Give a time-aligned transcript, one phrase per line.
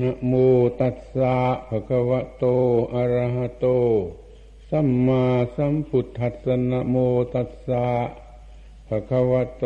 [0.00, 0.32] นะโม
[0.80, 1.36] ตัสสะ
[1.68, 2.44] ภะคะวะโต
[2.94, 3.66] อะระหะโต
[4.70, 5.24] สัมมา
[5.56, 6.96] สัมพุทธัสสะนะโม
[7.34, 7.86] ตัสสะ
[8.88, 9.64] ภะคะวะโต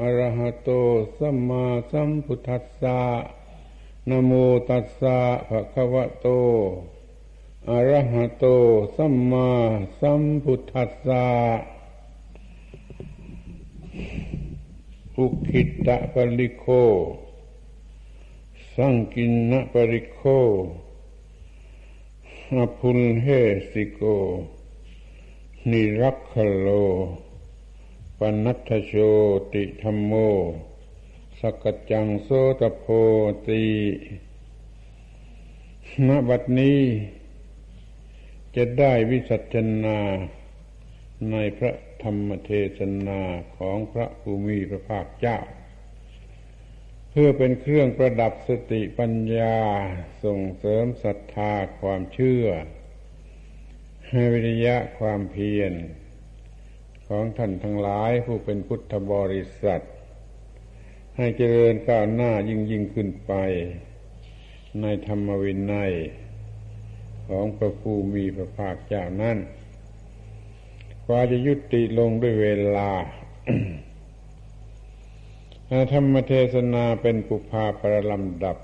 [0.00, 0.70] อะระหะโต
[1.18, 3.00] สัมมาสัมพุทธัสสะ
[4.08, 4.32] นะโม
[4.68, 6.26] ตัสสะภะคะวะโต
[7.70, 8.44] อะระหะโต
[8.96, 9.48] สัมมา
[10.00, 11.26] สัมพุทธัสสะ
[15.16, 16.66] อุคิตะปริโค
[18.76, 20.20] สังกินนปริโค
[22.56, 23.26] อพุลเฮ
[23.70, 24.02] สิโก
[25.70, 26.68] นิรักขโล
[28.18, 28.92] ปนัทโช
[29.52, 30.12] ติธรรมโม
[31.40, 32.28] สกจังโส
[32.60, 32.84] ตโพ
[33.46, 33.64] ตี
[36.06, 36.80] ณบัดนี้
[38.56, 39.98] จะได้วิสัชนา
[41.30, 43.20] ในพระธรรมเทศนา
[43.56, 45.38] ของพระภูมิพระภาคเจ้า
[47.12, 49.58] เพื่อเป็นเครื่องประดับสติปัญญา
[50.24, 52.44] ส่งเสริมศรัทธาความเชื่อ
[54.08, 55.72] ให้วิริยะความเพียร
[57.08, 59.82] ของท่านทั้งหลายผู้เป็นพุทธบริษัท
[61.16, 63.32] ให้เจริญก้าวหน้ายิ่งยิ่งขึ้นไป
[64.80, 65.92] ในธรรมวินัย
[67.28, 69.38] ของพระผู้มีพระภาคเจ้านั้น
[71.06, 72.90] กว่าจะยุติลงด้วยเวลา
[75.92, 78.56] ธรรมเทศนาเป็นปุพาประลำดับ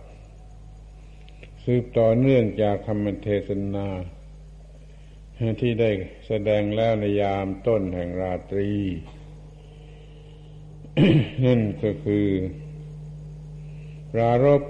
[1.65, 3.87] สืบต่อเนื่องจากธรรมเทศนา
[5.61, 5.91] ที่ได้
[6.27, 8.71] แสดงแล้วในยามต้นแห่งราตรี
[11.45, 12.29] นั่นก็คือ
[14.13, 14.63] ปรารบ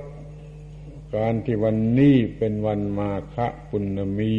[1.17, 3.37] การที่วันนี้เป็นวันมาฆ
[3.71, 4.37] ปุณมี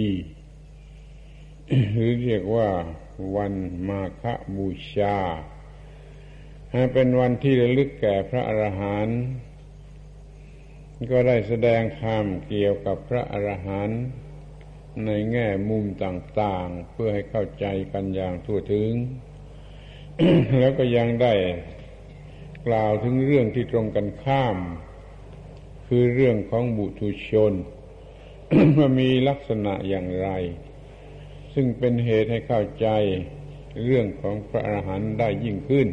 [1.93, 2.69] หรือเรียกว่า
[3.35, 3.53] วัน
[3.87, 4.23] มาฆ
[4.55, 5.17] บูชา
[6.93, 9.19] เป็นวันที่ระลึกแก่พระอรหันต์
[11.11, 14.01] ก็ได้แสดงธรรมเกี่ยวกับพระอรหันต์
[15.05, 18.91] ในแง่มุมต่าง ๆ เพื่อให้เข้าใจกันอย่างทั่วถึง
[20.59, 21.33] แล้วก็ยังได้
[22.67, 24.57] กล่าวถึงเรื่องที่ตรงกันข้าม
[25.87, 27.53] คือเรื่องของบุตุชน
[28.77, 30.29] ว่ามีลักษณะอย่างไร
[31.53, 32.87] ซึ่งเป็นเหตุให้เข้าใจ
[33.83, 35.89] เรื่องของพระอรหันต์ได้ยิ่งขึ้น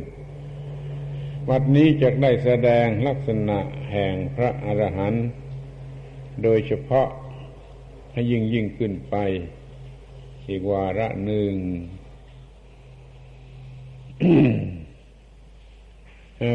[1.50, 3.58] วัดนี้จะได้แสดงลักษณะ
[3.92, 5.26] แห่งพระอรหันต์
[6.42, 7.08] โดยเฉพาะ
[8.12, 9.16] ให้ยิ่งยิ่งขึ้นไป
[10.48, 11.52] อีกวาระหนึ่ง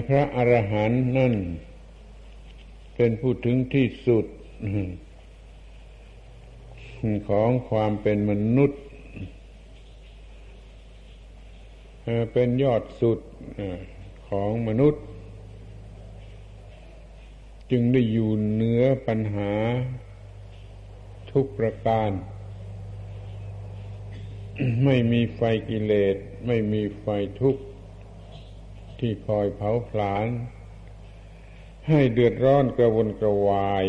[0.08, 1.34] พระอรหันต์นั่น
[2.96, 4.26] เป็นผู้ถึงที่สุด
[7.30, 8.82] ของความเป็นมนุษย์
[12.34, 13.20] เป็นยอดสุด
[14.30, 15.04] ของมนุษย์
[17.72, 19.54] จึงได้อยู่เหนือปัญหา
[21.32, 22.10] ทุกประการ
[24.86, 26.16] ไม่มีไฟกิเลส
[26.48, 27.06] ไม่มีไฟ
[27.42, 27.64] ทุกข์
[29.00, 30.28] ที่คอยเผาผลาญ
[31.90, 33.86] ให้เดือดร้อนกระวนกระวาย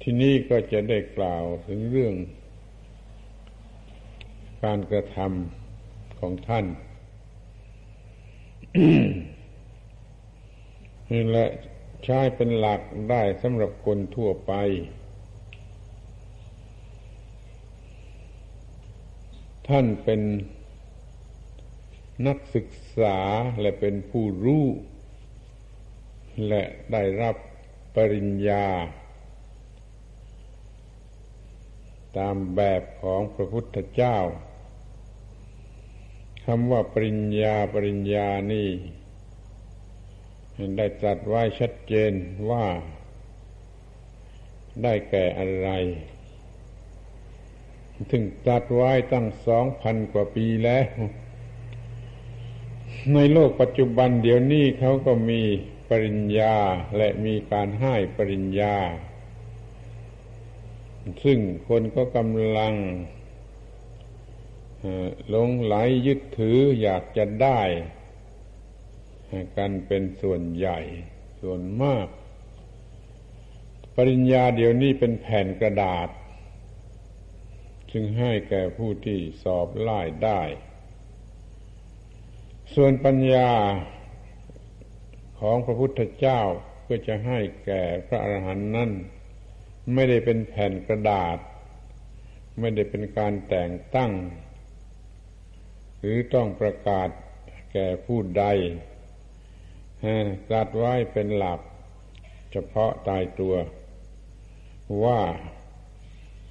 [0.00, 2.14] ที่นี่ก็จะได้กล่าวถึงเรื่อง
[4.64, 5.65] การกระทำ
[6.20, 6.66] ของท่าน
[11.10, 11.48] นี่แหละ
[12.04, 14.52] ใช้เป็นหลักได้สำหรับคนทั่วไป
[19.68, 20.20] ท่านเป็น
[22.26, 23.18] นักศึกษา
[23.60, 24.66] และเป็นผู้รู้
[26.48, 26.62] และ
[26.92, 27.36] ได้รับ
[27.94, 28.66] ปริญญา
[32.18, 34.18] ตามแบบของพระพุทธเจ้า
[36.50, 38.68] คำว่าปริญญาปริญญานี่
[40.76, 42.12] ได้ตรัสไว้ชัดเจน
[42.50, 42.66] ว่า
[44.82, 45.68] ได้แก่อะไร
[48.10, 50.86] ถึงตัดไว้ตั้งสองพันกว่าปีแล้ว
[53.14, 55.40] ในโลกปัจจุบันเดี๋ยวนี้เขาก็มี
[55.88, 56.56] ปริญญา
[56.96, 58.76] และมีการให้ปริญญา
[61.24, 61.38] ซึ่ง
[61.68, 62.74] คนก็กำลัง
[65.28, 65.74] หลงไหล
[66.06, 67.60] ยึดถืออยากจะได้
[69.56, 70.78] กันเป็นส่วนใหญ่
[71.40, 72.06] ส่วนมาก
[73.94, 76.08] ปริญญาเดี๋ยวนี้เป็นแผ่นกระดาษ
[77.92, 80.42] จึงให้แก่ผู้ที่สอบไล่ได้
[82.74, 83.50] ส่วนปัญญา
[85.40, 86.40] ของพระพุทธเจ้า
[86.82, 88.90] เพื่อจะให้แก่พระอรหันต์นั้น
[89.94, 91.38] ไม่ได้เป็นแผ่นกระดาษ
[92.60, 94.12] ไม่ได้เป็นการแต่งตั้ง
[96.08, 97.08] รือต้องประกาศ
[97.72, 98.44] แก่ผู้ใด
[100.50, 101.60] ตัดไว้เป็นหลัก
[102.52, 103.54] เฉพาะตายตัว
[105.04, 105.20] ว่า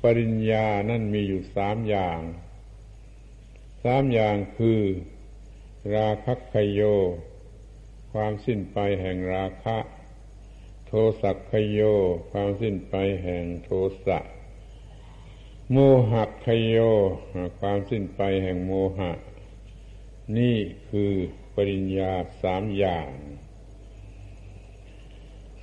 [0.02, 2.20] ปริญญานั่นมีอยู่สามอย่าง
[3.84, 4.82] สามอย่างคือ
[5.96, 6.82] ราคะคโย
[8.14, 9.78] ความสิ้นไปแห่งราคะ
[10.88, 10.92] โท
[11.22, 11.80] สักคโย
[12.32, 13.70] ความสิ้นไปแห่งโท
[14.06, 14.20] สะ
[15.72, 15.78] โม
[16.12, 16.78] หะคโย
[17.60, 19.12] ความสิ้นไปแห่งโมหะ
[20.38, 20.58] นี่
[20.90, 21.12] คือ
[21.56, 22.12] ปริญญา
[22.44, 23.10] สามอย่าง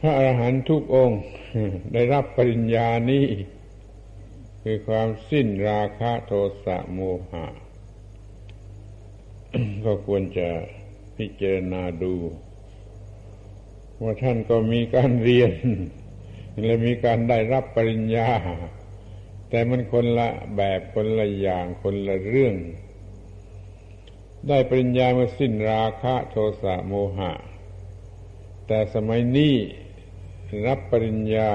[0.00, 1.22] พระอรหันตุกองค์
[1.92, 3.26] ได้รับปริญญานี้
[4.62, 6.32] คือความสิ้นราคะโท
[6.64, 6.98] สะโม
[7.30, 7.46] หะ
[9.84, 10.48] ก็ควรจะ
[11.16, 12.14] พิจารณาดู
[14.02, 15.52] ว่าท่านก็มีการเรียน
[16.64, 18.30] และมีการได้รับปริญญา
[19.50, 22.54] แต่มันคนละแบบคนละอย่างคนละเรื่อง
[24.48, 27.32] ได้ปริญญาเมื่อสิ้นราคะโทสะโมหะ
[28.66, 29.54] แต่สมัยนี้
[30.66, 31.52] รับปริญญา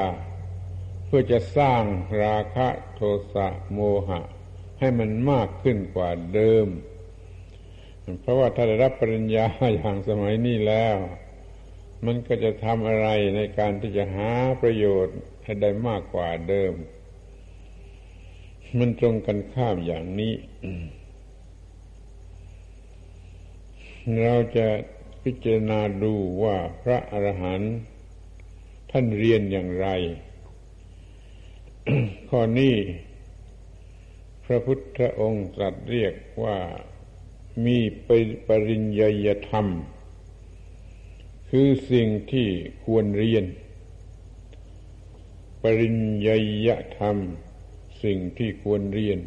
[1.06, 1.82] เพื่อจะสร้าง
[2.24, 3.02] ราคะโท
[3.34, 4.22] สะโมหะ
[4.80, 6.68] ให้มันมากขึ้นกว่าเดิม
[8.22, 10.96] เพราะว่าถ้าได้รับปริญญาอย่างสมัยนี้แล้ว
[12.06, 14.32] มันก็จะทำอะไรในการที่จะหา
[14.62, 16.74] ประโยชน์ให้ได้มากกว่าเดิม
[18.78, 20.34] มันตรงกันข้ามอย่างนี้
[24.16, 24.68] เราจะ
[25.24, 26.14] พิจารณาดู
[26.44, 27.74] ว่าพระอรหันต์
[28.92, 29.88] ท่านเรียนอย่างไร
[32.30, 32.76] ข้อนี้
[34.46, 36.14] พระพุทธองค์ตรัสเรียก
[36.44, 36.58] ว่า
[37.66, 37.78] มี
[38.08, 38.10] ป
[38.48, 39.68] ปริญญยธรรม
[41.50, 42.48] คือสิ่งที่
[42.86, 43.46] ควรเรียน
[45.64, 46.30] ปริญญ
[46.68, 47.18] ยธรรม
[48.04, 49.20] สิ่งที่ควรเรียน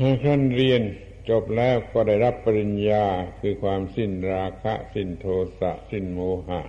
[0.00, 0.82] หากท่านเรียน
[1.28, 3.04] จบแล้วก็ได้รับปริญญา
[3.40, 5.26] คือความสิ้นราคะ สิ้นโท
[5.58, 6.62] สะ สิ้นโมหะ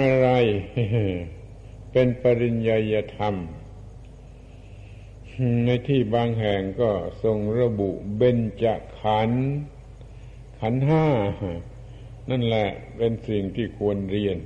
[0.00, 0.28] อะไร
[1.92, 2.78] เป็นปริญญา
[3.16, 3.34] ธรรม
[5.66, 6.90] ในที่บางแห่งก็
[7.22, 8.64] ทรงระบุเบญจ
[9.00, 9.30] ขัน
[10.60, 11.06] ขันห้า
[12.30, 14.38] นั่นแหละเป็นสิ่งที่ควรเรียน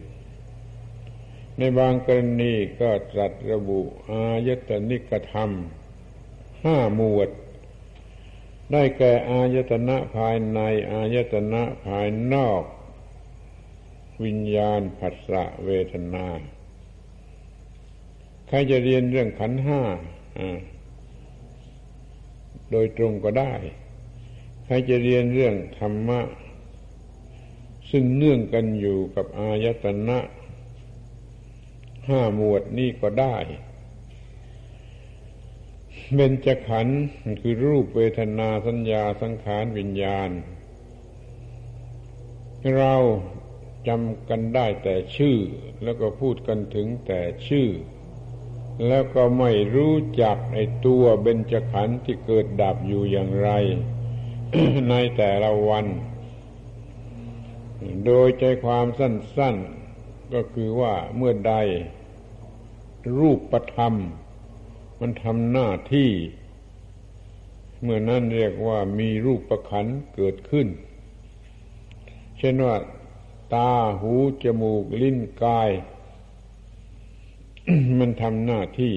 [1.59, 5.51] ในบางกรณีก็ตรัสระบุอายตนิกธรรม
[6.65, 7.31] ห้าหมวด
[8.73, 10.61] ได้แก่อายตนะภายใน
[10.93, 12.63] อายตนะภายนอก
[14.25, 16.27] วิญญาณผัสสะเวทนา
[18.49, 19.81] ใครจะเรียนเรื่องขันห้า
[22.71, 23.55] โดยตรงก็ได้
[24.65, 26.21] ใครจะเรียนเรื่องธรรมะ
[27.91, 30.19] ซึ่งเนื่องกันอยู่กับอายตนะ
[32.09, 33.37] ห้าหมวดนี่ก็ได้
[36.17, 37.01] เบญจขันธ์
[37.41, 40.31] คือรูปเวทนาสัญญาสังขารวิญญาณ
[42.77, 42.95] เรา
[43.89, 45.37] จำกันได้แต่ชื่อ
[45.83, 47.69] แล้วก็พูดกันถึงแต่ชื่อ
[48.87, 53.51] แล้วก็ไม่รู้จักไอ้ตัวเบญจขันธ์ที่เกิดดับอยู่อย่างไร
[54.91, 55.87] ในแต่ละวัน
[58.05, 59.57] โดยใจความสั้น
[59.95, 61.55] ๆ ก็คือว่าเมื่อใด
[63.19, 63.95] รูปประธรรม
[65.05, 66.11] มันทำหน้าที่
[67.83, 70.69] เมื่อนั้นเรียกว่ามีรูปประขันเกิดขึ้น
[72.39, 72.77] เช่นว่า
[73.55, 75.71] ตาหูจมูกลิ้นกาย
[77.99, 78.97] มันทำหน้าที่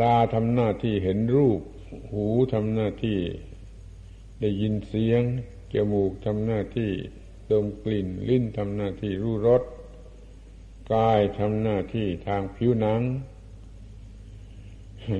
[0.00, 1.60] ตาทำหน้าที่เห็นรูป
[2.12, 3.18] หูทำหน้าที่
[4.40, 5.22] ได้ยินเสียง
[5.74, 6.90] จมูกทำหน้าที่
[7.50, 9.62] ดมกลิ่น ลิ้นทำหน้าที่รู้รส
[10.94, 13.02] กายทำหน้าที่ทางผิวหนัง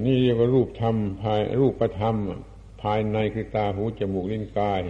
[0.06, 2.16] นี่เรียกว่ารูปธรรมภายรูปธรรม
[2.82, 4.82] ภายในคือตาหูจมูกลิ้นกาย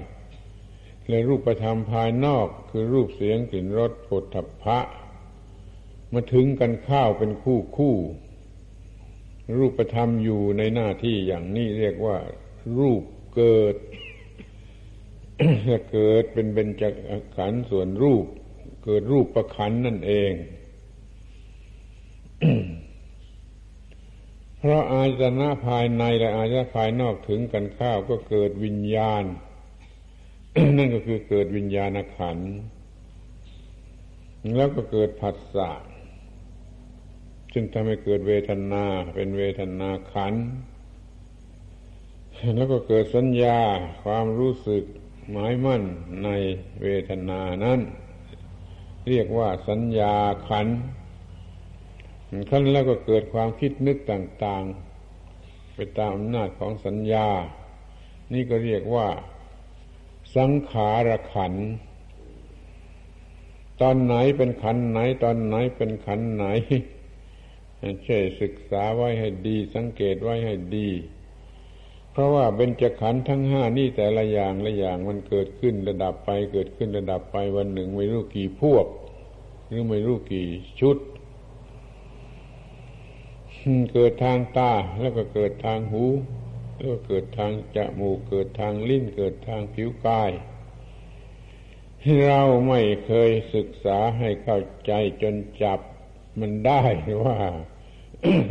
[1.08, 4.78] เลยรูปธรรมภายนอกคือรูปเสียงกลิ่นรสผลถัพพะ
[6.12, 7.96] มาถึงกันข้าวเป็นคู่คู่
[9.58, 12.16] รูปธรรมอยู่ในหน้าที่อย่างนี้เรียกว่า
[12.78, 13.02] รูป
[13.34, 13.76] เกิด
[15.92, 16.82] เกิดเป็นเบญจ
[17.36, 18.24] ขันธ์ส่วนรูป
[18.84, 20.32] เกิดรูปประขันนั่นเอง
[24.64, 29.24] เพราะอาจนะภายในและอาจนะภายนอกถึงกันข้าวก็เกิดวิญญาณ
[30.76, 32.38] นั่นก็คือเกิดวิญญาณขัน
[34.56, 35.70] แล้วก็เกิดผัสสะ
[37.52, 40.34] ซึ่งทำให้เกิดเวทนา เป็นเวทนาขัน
[42.56, 43.58] แล้วก็เกิดสัญญา
[44.04, 44.84] ความรู้สึก
[45.30, 45.82] หมายมั่น
[46.24, 46.28] ใน
[46.82, 47.80] เวทนานั้น
[49.08, 50.14] เรียกว่าสัญญา
[50.48, 50.70] ขันธ
[52.50, 57.28] ขั้นแล้วก็เกิดความคิดนึกต่างๆ ไปตามอำนาจของสัญญา
[58.32, 59.08] นี่ก็เรียกว่า
[60.36, 61.54] สังขารขัน
[63.80, 66.44] ตอนไหนเป็นขันไหน ตอนไหนเป็นขันไหน
[68.06, 70.88] ช่วยศึกษาไว้ให้ดี สังเกตไว้ให้ดี
[72.12, 78.86] เพราะว่าเป็นจขันทั้งห้านี่แต่ละอย่างละอย่างมันเกิดขึ้นระดับไป เกิดขึ้นระดับไปวันหนึ่งไม่รู้กี่พวก
[79.66, 80.46] หรือไม่รู้กี่
[80.80, 80.96] ชุด
[83.92, 86.04] เกิดทางตาแล้วก็เกิดทางหู
[86.74, 90.30] แล้วก็เกิดทางจมูกเกิดทางลิ้นเกิดทางผิวกาย
[92.26, 94.92] เราไม่เคยศึกษาให้เข้าใจ
[95.22, 95.80] จนจับ
[96.40, 96.82] มันได้
[97.24, 97.38] ว่า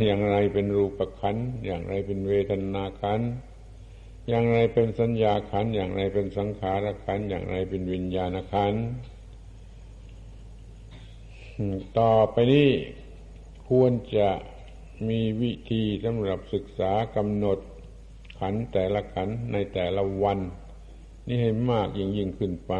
[0.04, 3.20] อย่างไรเป็นรูปขัน อย่างไรเป็นเวทนาขัน
[4.28, 8.74] อย่างไรเป็นสัญญาขัน อย่างไรเป็นสังขารขัน อย่างไรเป็นวิญญาณขัน
[11.98, 12.70] ต่อไปนี้
[13.68, 14.28] ควรจะ
[15.08, 17.58] มีวิธีสำหรับศึกษากำหนด
[18.38, 20.38] ขันแต่ละขันในแต่ละวัน
[21.26, 22.72] นี่ให้มากยิ่งยิ่งขึ้นไป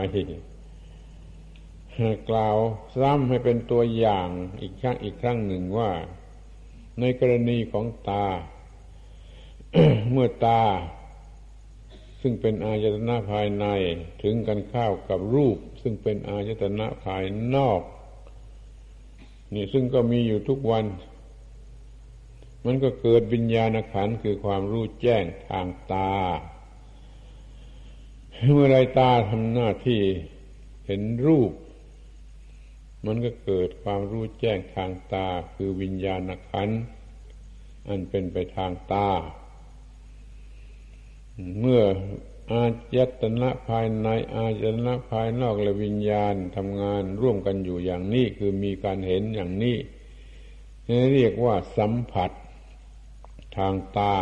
[2.31, 2.57] กล่าว
[3.01, 4.29] ซ้ำให้เป็นตัวอย่าง
[4.61, 5.91] อีกครั้งอีกครั้งหนึ่งว่า
[7.01, 8.27] ในกรณีของตา
[10.11, 10.63] เมื่อตา
[12.21, 13.67] ซึ่งเป็นอายตนะภายใน
[14.23, 17.25] ถึงกันข้าวกับรูป ซึ่งเป็นอายตนะภาย
[17.55, 17.83] นอก
[19.55, 20.85] นี่ซึ่งก็มีอยู่ทุกวัน
[22.65, 26.13] มันก็เกิดวิญญาณขันคือความรู้แจ้งทางตา
[28.53, 30.01] เมื่อไรตาทำหน้าที่
[30.87, 31.53] เห็นรูป
[33.07, 36.69] มันก็เกิดความรู้แจ้งทางตาคือวิญญาณขัน
[37.89, 39.09] อันเป็นไปทางตา
[41.59, 41.83] เมื่อ
[42.53, 42.65] อา
[42.95, 49.77] จตนะภายในอาจตนะภายนอกและวิญญาณทำงานร่วมกันอยู่อย่างนี้คือมีการเห็นอย่างนี้
[51.13, 52.31] เรียกว่าสัมผัส
[53.57, 54.17] ทางตา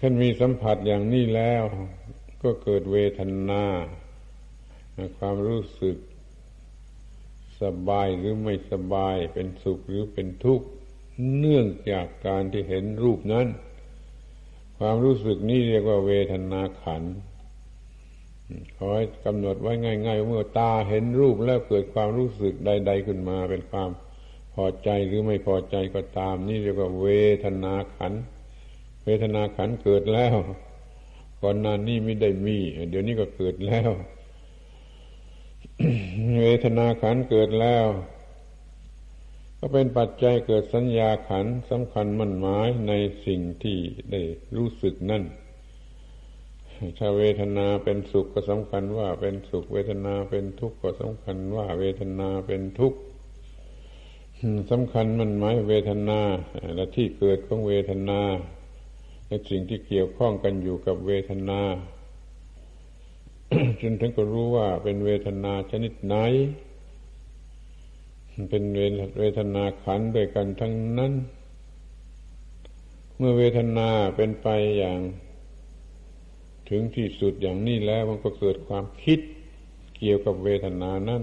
[0.00, 1.62] ท่านมีสัมผัสอย่างนี้แล้ว
[2.42, 3.64] ก็เกิดเวทนา
[5.18, 5.96] ความรู้สึก
[7.62, 10.66] สบายหรือไม่สบายเป็นสุขหรือเป็นทุกข์
[11.38, 13.46] เนื่องจากการที่เห็นรูปนั้น
[14.78, 17.02] ความรู้สึกนี้เรียกว่าเวทนาขัน
[18.76, 23.90] ขอให้กำหนดไว้ง่าย ๆ เมื่อตาเห็นรูปแล้วเกิดความรู้สึกใด ๆ ขึ้นมาเป็นความ
[24.54, 27.08] พอใจหรือไม่พอใจก็ตาม นี่เรียกว่าเว
[27.44, 28.12] ทนาขัน
[29.04, 30.36] เวทนาขันเกิดแล้ว
[31.42, 32.58] ก่อนหน้านนี้ไม่ได้มี
[32.90, 33.90] เดี๋ยวนี้ก็เกิดแล้ว
[36.40, 37.86] เวทนาขันเกิดแล้ว
[39.58, 42.92] ก็เป็นปัจจัยเกิดสัญญาขันสำคัญมั่นหมายใน
[43.26, 43.78] สิ่งที่
[44.12, 44.20] ได้
[44.56, 45.24] รู้สึกนั่น
[46.98, 52.98] ถ้าเวทนาเป็นสุขก็สำคัญว่าเป็นสุข เวทนาเป็นทุกข์ก็สำคัญว่าเวทนาเป็นทุกข์
[54.70, 56.20] สำคัญมันหมายเวทนา
[56.74, 58.20] และที่เกิดของเวทนา
[59.26, 61.60] และสิ่งที่เกี่ยวข้องกันอยู่กับเวทนา
[63.80, 66.14] จนถึงก็รู้ว่าเป็นเวทนาชนิดไหน
[68.50, 68.64] เป็น
[69.18, 71.12] เวทนาขันด้วยกันทั้งนั้น
[73.16, 75.00] เมื่อเวทนาเป็นไปอย่าง
[76.68, 79.18] ถึงที่สุดอย่างนี้แล้วมันก็เกิดความคิด
[79.98, 81.22] เกี่ยวกับเวทนานั้น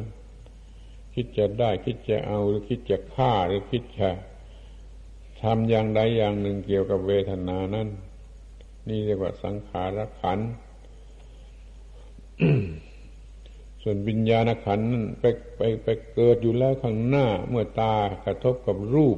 [1.14, 4.10] คิดจะได้ คิดจะเอาหรือคิดจะฆ่าหรือคิดจะ
[5.42, 7.88] ทำอย่างใดอย่างหนึ่งเกี่ยวกับเวทนานั้น
[8.88, 10.40] นี่เรียกว่าสังขารขัน
[13.82, 15.26] ส่วนวิญญาณขันนั้นไป
[15.58, 19.18] ไปไปเกิดอยู่แล้วข้างหน้า เมื่อตากระทบกับรูป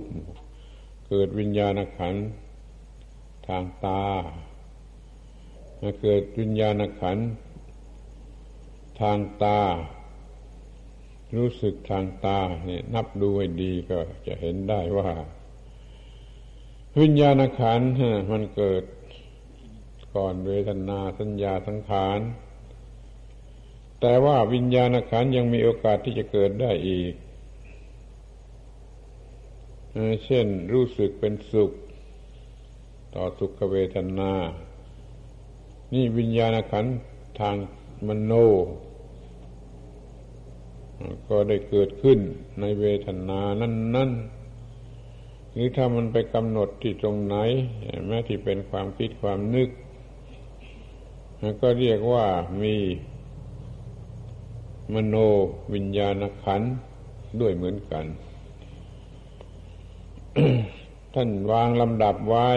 [1.07, 2.15] เกิดวิญญาณขัน
[3.47, 4.03] ทางตา
[6.01, 7.17] เกิดวิญญาณขัน
[9.01, 9.59] ทางตา
[11.37, 15.09] รู้สึกทางตาเนี่ยนับดูให้ดีก็จะเห็นได้ว่า
[16.99, 17.81] วิญญาณขัน
[18.31, 18.83] มันเกิด
[20.15, 22.19] ก่อนเวทนาสัญญาสังขาร
[24.01, 27.13] แต่ว่าวิญญาณขันยังมีโอกาสที่จะเกิดได้อีก
[30.25, 31.71] เช่นรู้สึกเป็นสุข
[33.15, 34.33] ต่อสุขเวทนา
[35.93, 36.85] นี่วิญญาณขัน
[37.39, 37.55] ทาง
[38.07, 38.33] มโน
[41.29, 42.19] ก็ได้เกิดขึ้น
[42.59, 44.11] ในเวทนานั้น
[44.81, 47.35] ๆ หรือถ้ามันไปกำหนดที่ตรงไหน
[48.07, 49.69] แม้ที่เป็นความคิดความนึก
[51.61, 52.25] ก็เรียกว่า
[52.61, 52.75] มี
[54.93, 55.15] มโน
[55.73, 56.61] วิญญาณขัน
[57.41, 58.05] ด้วยเหมือนกัน
[61.13, 62.49] ท่านวางลำดับไว้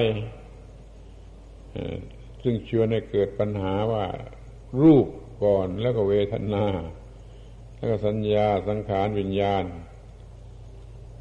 [2.42, 4.04] ซึ่งชวนให้เกิดปัญหาว่า
[4.82, 5.06] รูป
[5.44, 6.64] ก่อนแล้วก็เวทนา
[7.84, 9.64] แล้วก็สัญญาสังขารวิญญาณ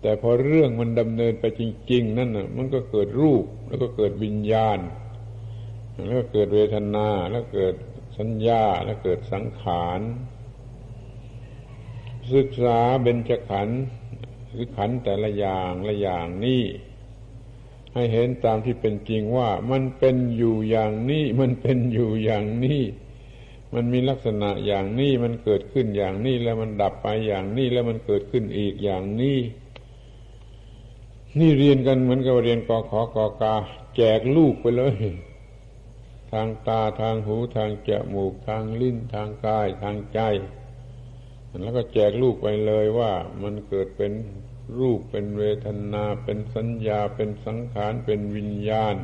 [0.02, 4.80] แต่พอเรื่องมันดำเนินไปจริง ๆ นั่นน่ะ มันก็เกิดรูป แล้วก็เกิดวิญญาณ
[6.08, 7.76] แล้วก็เกิดเวทนา แล้วเกิด
[8.18, 10.00] สัญญา และเกิดสังขาร
[12.34, 13.82] ศึกษาเบญจขันธ์
[14.52, 16.64] หรือขันธ์แต่ละอย่างละอย่างนี้
[17.94, 22.82] ให้เห็นตามที่เป็นจริงว่ามันเป็นอยู่อย่างนี้ มันเป็นอยู่อย่างนี้
[23.74, 29.38] มันมีลักษณะอย่างนี้มันเกิดขึ้นอย่างนี้แล้วมันดับไปอย่างนี้แล้วมันเกิดขึ้นอีกอย่างนี้
[31.40, 33.56] นี่เรียนกันเหมือนกับเรียนกอขอกอกา
[33.96, 34.96] แจกลูกไปเลย
[36.32, 40.20] ทางตาทางหูทางจมูกทางลิ้นทางกายทางใจ
[41.62, 43.12] แล้วก็แจกลูกไปเลยว่า
[43.42, 44.12] มันเกิดเป็น
[44.80, 48.96] รูปเป็นเวทนา เป็นสัญญาเป็นสังขารเป็นวิญญาณ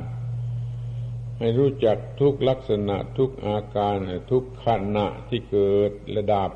[1.40, 3.98] ให้รู้จักทุกลักษณะทุกอาการ
[4.32, 6.52] ทุกขณะที่เกิดระดับ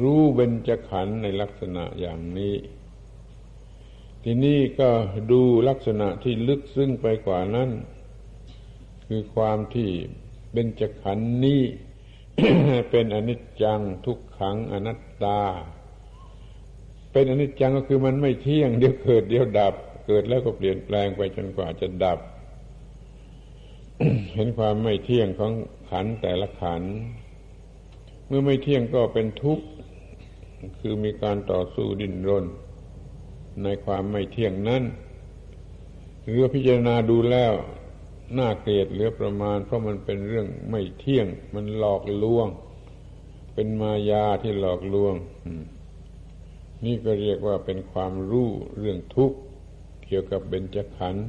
[0.00, 2.56] รู้เบญจขันธ์ในลักษณะอย่างนี้
[4.24, 4.90] ทีนี้ก็
[5.32, 7.70] ดูลักษณะที่ลึกซึ้งไปกว่านั้น
[9.08, 9.88] คือความที่
[10.52, 11.62] เบญจขันธ์นี้
[12.90, 15.40] เป็นอนิจจังทุกขังอนัตตา
[17.12, 19.74] เป็นอนิจจังก็คือมันไม่เที่ยงเดี๋ยวเกิดเดี๋ยวดับ
[20.06, 22.18] เกิดแล้วก็เปลี่ยนแปลงไปจนกว่าจะดับ
[24.34, 25.52] เห็นความไม่เที่ยงของ
[25.90, 26.82] ขันแต่ละขัน
[28.26, 29.64] เมื่อไม่เที่ยงก็เป็นทุกข์
[30.78, 32.44] คือมีการต่อสู้ดิ้นรน
[33.62, 34.82] ในความไม่เที่ยงนั้น
[36.24, 37.52] หรือพิจารณาดูแล้ว
[38.38, 42.48] น่าเกลียดเหลือประมาณ เพราะมันเป็นเรื่องไม่เที่ยง มันหลอกลวง
[43.54, 45.14] เป็นมายาที่หลอกลวง
[46.84, 49.38] นี่ก็เรียกว่าเป็นความรู้เรื่องทุกข์
[50.06, 51.26] เกี่ยวกับเบญจขันธ์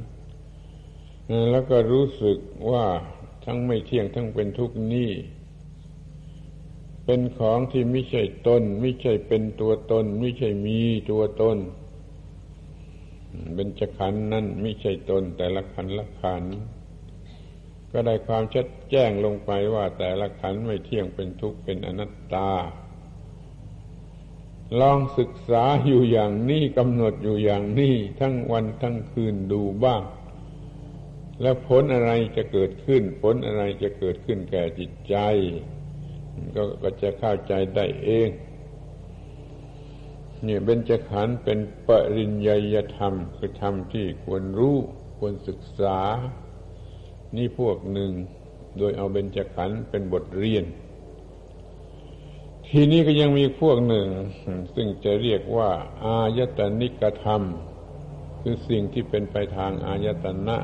[1.50, 2.38] แล้วก็รู้สึก
[2.70, 2.86] ว่า
[3.44, 5.10] ทั้งไม่เที่ยงทั้งเป็นทุกข์นี่
[7.04, 10.80] เป็นของที่ไม่ใช่ตนไม่ใช่เป็นตัวตน ไม่ใช่มี
[11.10, 11.58] ตัวตน
[13.54, 16.44] เบญจขันนั่นไม่ใช่ตน แต่ละขันละขัน
[17.92, 22.50] ก็ได้ความชัดแจ้งลงไปว่า แต่ละขันไม่เที่ยงเป็นทุกข์เป็นอนัตตา
[24.80, 30.02] ลองศึกษาอยู่อย่างนี้กำหนดอยู่อย่างนี้ทั้งวันทั้งคืนดูบ้าง
[31.40, 35.16] แล้วผลอะไรจะเกิดขึ้น ผลอะไรจะเกิดขึ้นแก่จิตใจ
[36.54, 38.30] ก็ก็จะเข้าใจได้เอง
[40.44, 44.76] เนี่ยเบญจขันธ์เป็นปริญญยธรรม คือธรรมที่ควรรู้
[45.18, 45.98] ควรศึกษา
[47.36, 48.12] นี่พวกหนึ่ง
[48.78, 50.64] โดยเอาเบญจขันธ์เป็นบทเรียน
[52.68, 54.06] ทีนี้ก็ยังมีพวกหนึ่ง
[54.74, 55.70] ซึ่งจะเรียกว่า
[56.04, 57.42] อายตนิกธรรม
[58.40, 60.56] คือสิ่งที่เป็นไปทางอายตนะ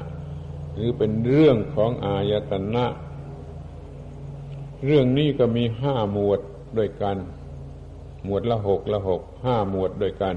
[0.75, 2.87] หรือเป็นเรื่องของอายตนะ
[4.85, 6.41] เรื่องนี้ก็มีห้าหมวด
[6.79, 7.17] ด้วยกัน
[8.25, 10.37] หมวดละหกละหกห้าหมวดด้วยกัน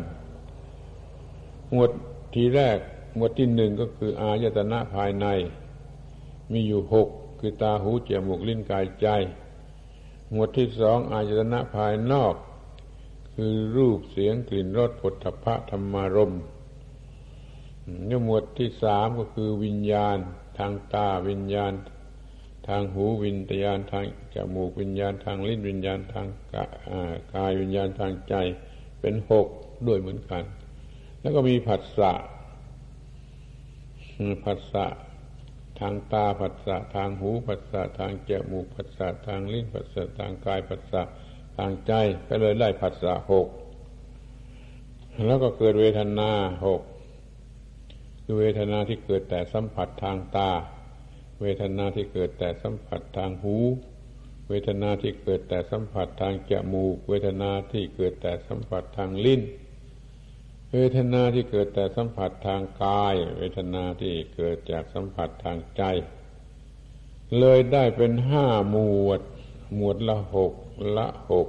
[1.71, 1.91] หมวด
[2.33, 2.77] ทีแรก
[3.15, 5.25] หมวดที่หนึ่งก็คืออายตนะภายใน
[6.51, 7.07] มีอยู่หก
[7.39, 9.07] คือตาหูจมูกลิ้นกายใจ
[10.31, 12.35] หมวดที่สองอายตนะภายนอก
[13.35, 20.17] คือรูปเสียงกลิ่นรสผลทพะธรรมารมเนี่หมวดที่สามก็คือวิญญาณ
[20.57, 21.73] ทางตาวิญญาณ
[22.67, 26.27] ทางหูวิญญาณทางจมูกวิญญาณทางลิ้นวิญญาณทาง
[27.35, 28.35] กายวิญญาณทางใจ
[29.01, 29.47] เป็นหก
[29.87, 30.43] ด้วยเหมือนกัน
[31.21, 32.13] แล้วก็มีผัสสะ
[34.43, 34.85] ผัสสะ
[35.79, 41.01] ทางตาผัสสะทางหูผัสสะทางจมูกผัสสะทางลิ้นผัสสะทางกายผัสสะ
[41.57, 41.93] ทางใจ
[42.27, 43.47] ก็เลยได้ผัสสะหก
[45.25, 46.31] แล้วก็เกิดเวทนา
[46.65, 46.81] หก
[48.29, 50.51] คือเวทนาที่เกิดแต่สัมผัสทางตา
[51.41, 53.57] เวทนาที่เกิดแต่สัมผัสทางหู
[54.49, 59.41] เวทนาที่เกิดแต่สัมผัสทางจมูก เวทนาที่เกิดแต่สัมผัสทางลิ้น
[60.73, 65.83] เวทนาที่เกิดแต่สัมผัสทางกาย เวทนาที่เกิดจากสัมผัสทางใจ
[67.39, 69.21] เลยได้เป็นห้าหมวด
[69.75, 70.53] หมวดละหก
[70.97, 71.47] ละหก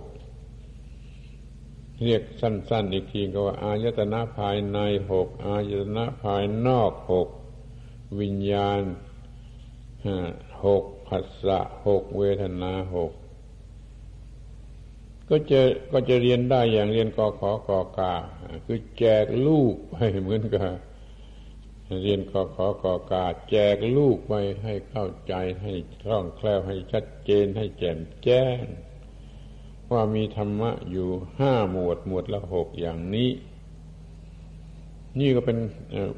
[2.02, 4.78] เรียกสั้น ๆ อีกทีก็ว่า อายตนะภายใน
[5.11, 7.28] หกอายตนะภายนอกหก
[8.20, 8.82] วิญญาณ
[10.64, 13.12] หกผัสสะหกเวทนาหก
[15.28, 15.61] ก็จะ
[15.92, 18.14] ก็จะเรียนได้อย่างเรียนกอขอกอกา
[18.64, 20.70] คือแจกลูกไปเหมือนกับ
[22.02, 24.32] เรียนกอขอกอกา แจกลูกไป
[24.62, 28.64] ให้เข้าใจให้คล่องแคล่วให้ชัดเจนให้แจ่มแจ้ง
[29.92, 33.31] ว่ามีธรรมะอยู่ห้าหมวดหมวดละหกอย่างนี้
[35.18, 35.59] นี่ก็เป็น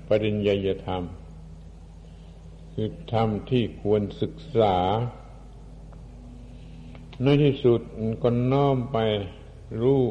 [0.08, 0.54] ปริญญา
[0.86, 1.02] ธรรม
[2.72, 4.76] คือธรรมที่ควรศึกษา
[7.22, 7.80] ในที่สุด
[8.22, 8.98] ก็น้อมไป
[9.80, 10.02] รู้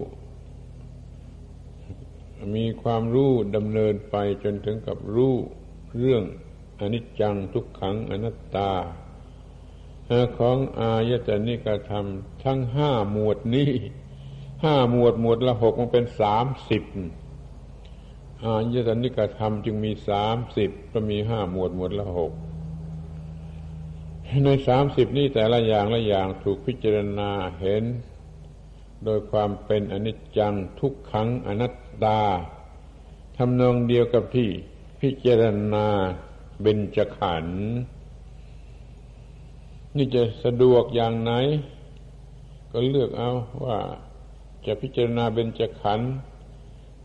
[2.56, 5.36] มีความรู้ดำเนินไปจนถึงกับรู้
[5.98, 6.24] เรื่อง
[6.80, 8.72] อนิจจังทุกขังอนัตตา
[10.38, 12.06] ของอายตนิกธรรม
[12.44, 13.72] ทั้งห้าหมวดนี้
[14.64, 16.84] ห้าหมวดหมวดละหกมันเป็นสามสิบ
[18.44, 22.34] อายตนิกธรรมจึงมีสามสิบก็มีห้าหมวดหมวดละหก
[24.46, 27.84] ในสามสิบนี้แต่ละอย่างละอย่างถูกพิจารณาเห็น
[29.04, 32.22] โดยความเป็นอนิจจังทุกขังอนัตตา
[33.38, 34.50] ทำนองเดียวกับที่
[35.02, 35.44] พิจาร
[35.74, 35.88] ณา
[36.62, 37.62] เบญจขันธ์
[39.98, 41.32] นี่จะสะดวกอย่างไหน
[42.72, 43.32] ก็เลือกเอา
[43.66, 43.78] ว่า
[44.66, 46.12] จะพิจารณาเบญจขันธ์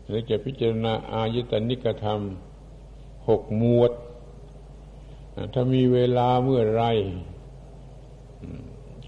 [0.05, 2.21] หรือจะพิจารณาอายตนิกธรรม
[3.29, 3.91] หกหมวด
[5.53, 6.83] ถ้ามีเวลาเมื่อไร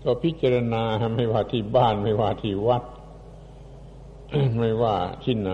[0.04, 0.84] ก็พิจารณา
[1.16, 2.84] ไม่ว่าที่บ้านไม่ว่าที่วัด
[4.60, 5.52] ไม่ว่าที่ไหน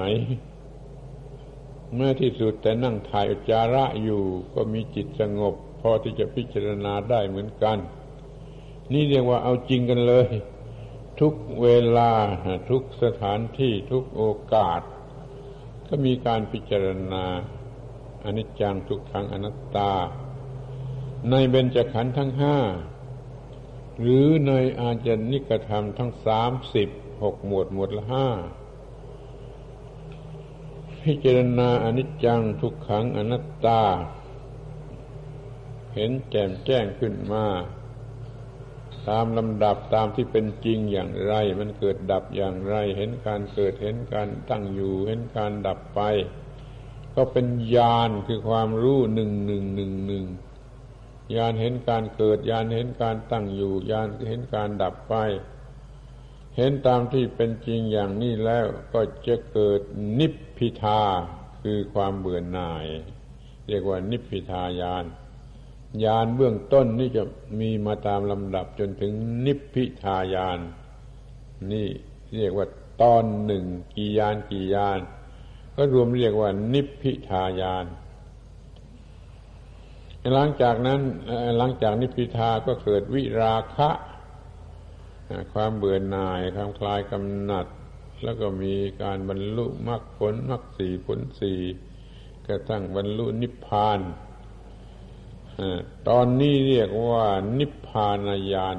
[1.96, 4.22] เมื่อที่สุดแต่นั่งถ่ายอุจาระอยู่
[4.54, 7.78] ก็มีจิตสงบ พอที่จะพิจารณาได้เหมือนกัน
[8.92, 10.28] นี่เรียกว่าเอาจริงกันเลย
[11.20, 11.68] ทุกเว
[11.98, 12.12] ลา
[12.70, 14.82] ทุกสถานที่ทุกโอกาส
[15.88, 17.26] ก็มีการพิจารณา
[18.24, 19.94] อนิจจังทุกขังอนัตตา
[21.30, 22.58] ในเบญจขันธ์ทั้งห้า
[24.02, 26.90] หรือในอาจนิกธรรมทั้งสามสิบ
[27.24, 28.28] หกหมวดหมวดละห้า
[31.04, 33.82] พิจารณาอนิจจังทุกขังอนัตตา
[35.94, 37.46] เห็นแจ่มแจ้งขึ้นมา
[39.10, 46.02] ตามลำดับตามที่เป็นจริงอย่างไร มันเกิดดับอย่างไร เห็นการเกิดเห็นการตั้งอยู่ เห็นการดับไป
[47.16, 50.26] ก็เป็นญาณคือความรู้หนึ่งหนึ่งหนึ่งหนึ่ง
[51.36, 55.16] ญาณเห็นการเกิดญาณเห็นการตั้งอยู่ญาณเห็นการดับไป
[56.58, 59.82] เห็นตามที่เป็นจริงอย่างนี้แล้วก็จะเกิด
[60.20, 61.02] นิพพิทา
[61.64, 62.86] คือความเบื่อหน่าย
[63.68, 65.06] เรียกว่านิพพิทายาน
[66.04, 67.24] ญาณเบื้องต้นนี่จะ
[67.60, 69.12] มีมาตามลำดับจนถึง
[69.46, 70.60] นิพพิทายาน
[71.72, 71.88] นี่
[72.36, 72.68] เรียกว่า
[73.02, 73.64] ตอนหนึ่ง
[73.96, 75.00] กี่ยานกี่ยาน
[75.76, 77.86] ก็รวมเรียกว่านิพพิทายาน
[80.34, 81.02] หลังจากนั้น
[81.58, 83.90] หลังจากนิพพิทาก็เกิดวิราคะ
[85.54, 87.68] ความเบื่อหน่ายความคลายกำหนัด
[88.24, 91.60] แล้วก็มีการบรรลุมรรคผลมรรคสี่ผลสี่
[92.48, 94.00] กระทั่งบรรลุนิพพาน
[96.10, 97.26] ตอนนี้เรียกว่า
[97.60, 98.78] นิพพานญาณ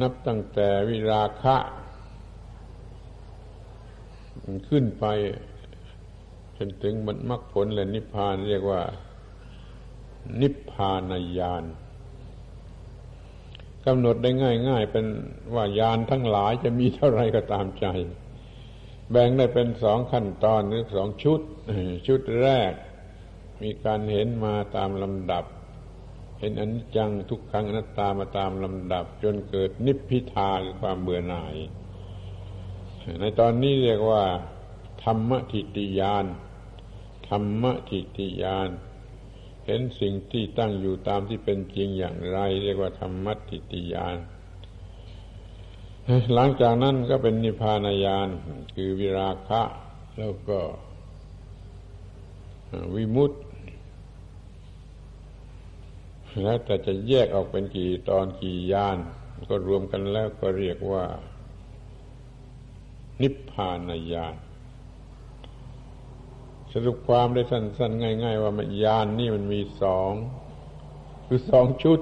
[0.00, 1.56] นับตั้งแต่วิราคะ
[4.68, 5.04] ขึ้นไป
[6.56, 8.82] จนถึงบรรมรรคผลและนิพพานเรียกว่า
[10.40, 11.64] นิพพานญาณ
[13.86, 14.30] กำหนดได้
[14.68, 15.06] ง่าย ๆ เป็น
[15.54, 17.86] ว่ายานทั้งหลายจะมีเท่าไรก็ตามใจ
[19.10, 21.40] แบ่งได้เป็นสองขั้นตอนหรือสองชุด
[22.06, 22.72] ชุดแรก
[23.62, 25.44] มีการเห็นมาตามลำดับ
[26.38, 31.56] เห็นอนิจจังทุกครั้งอนัตตามาตามลำดับ จนเกิดนิพพิทาคือความเบื่อหน่าย
[33.20, 34.24] ในตอนนี้เรียกว่า
[35.04, 36.24] ธรรมทิติยาน
[37.28, 38.68] ธรรมทิติยาน
[39.66, 44.16] เห็นสิ่งที่ตั้งอยู่ตามที่เป็นจริงอย่างไร เรียกว่าธรรมทิติยาน
[46.34, 48.28] หลังจากนั้นก็เป็นนิพพานญาณ
[48.74, 49.62] คือวิราคะ
[50.18, 50.60] แล้วก็
[52.94, 53.34] วิมุตต
[56.42, 58.98] แล้วแต่จะแยกออกเป็นกี่ตอนกี่ยาน
[59.50, 61.04] ก็รวมกันแล้วก็เรียกว่า
[63.22, 64.34] นิพพานญาณ
[66.72, 70.12] สรุปความได้สั้นๆง่าย ๆ ว่ามันญาณนี่มันมีสอง
[71.26, 72.00] คือสองชุด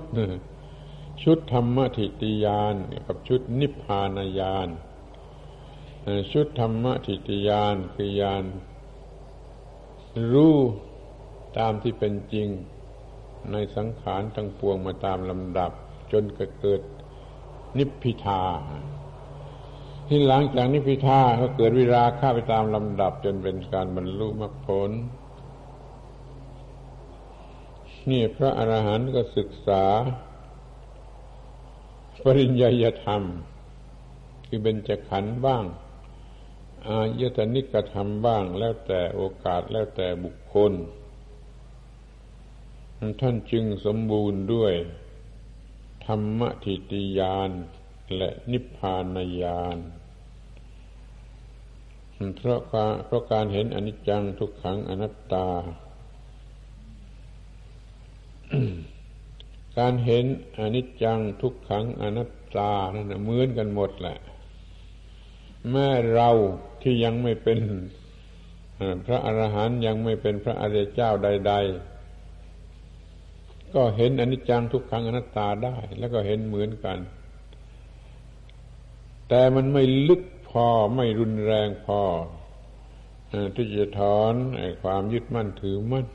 [1.22, 2.74] ชุดธรรมทิติยาน
[3.06, 4.68] กับชุดนิพพานญาณ
[6.32, 8.44] ชุดธรรมทิติยานคือยาน
[10.32, 10.56] รู้
[11.58, 12.48] ตามที่เป็นจริง
[13.50, 15.72] ในสังขารทั้งปวงมาตามลำดับ
[16.12, 16.24] จน
[16.60, 16.82] เกิด
[17.78, 18.42] นิพพิทา
[20.08, 24.90] ที่หลังจากนิพพิทาก็เกิดวิราคะไปตามลำดับ จนเป็นการบรรลุมรรคผล
[28.10, 29.84] นี่พระอรหันต์ก็ศึกษา
[32.24, 33.22] ปริญญาธรรม
[34.48, 35.64] คือเป็นจขันธ์บ้าง
[36.86, 40.72] อายตนิกธรรมบ้าง แล้วแต่โอกาสแล้วแต่บุคคล
[43.20, 44.74] ท่านจึงสมบูรณ์ด้วย
[46.06, 47.50] ธรรมทิติยาน
[48.16, 49.78] และนิพพานญาณ
[52.36, 55.48] เพราะการเพราะการเห็นอนิจจังทุกขังอนัตตา
[59.78, 60.24] การเห็น
[60.58, 64.16] อนิจจังทุกขังอนัตตานั่นเหมือนกันหมดแหละ
[65.70, 66.30] แม้เรา
[66.82, 67.58] ที่ยังไม่เป็น
[69.06, 71.91] พระอรหันต์ยังไม่เป็นพระอริยเจ้าใด ๆ
[73.74, 76.98] ก็เห็นอนิจจังทุกขังอนัตตาได้ แล้วก็เห็นเหมือนกัน
[79.28, 82.00] แต่มันไม่ลึกพอไม่รุนแรงพอ
[83.56, 84.34] ที่จะถอน
[84.82, 86.06] ความยึดมั่นถือมั่น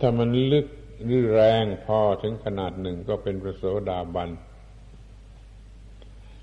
[0.00, 0.66] ถ้ามันลึก
[1.04, 4.30] หรือแรงพอถึงขนาดหนึ่งก็เป็นประโสดาบัน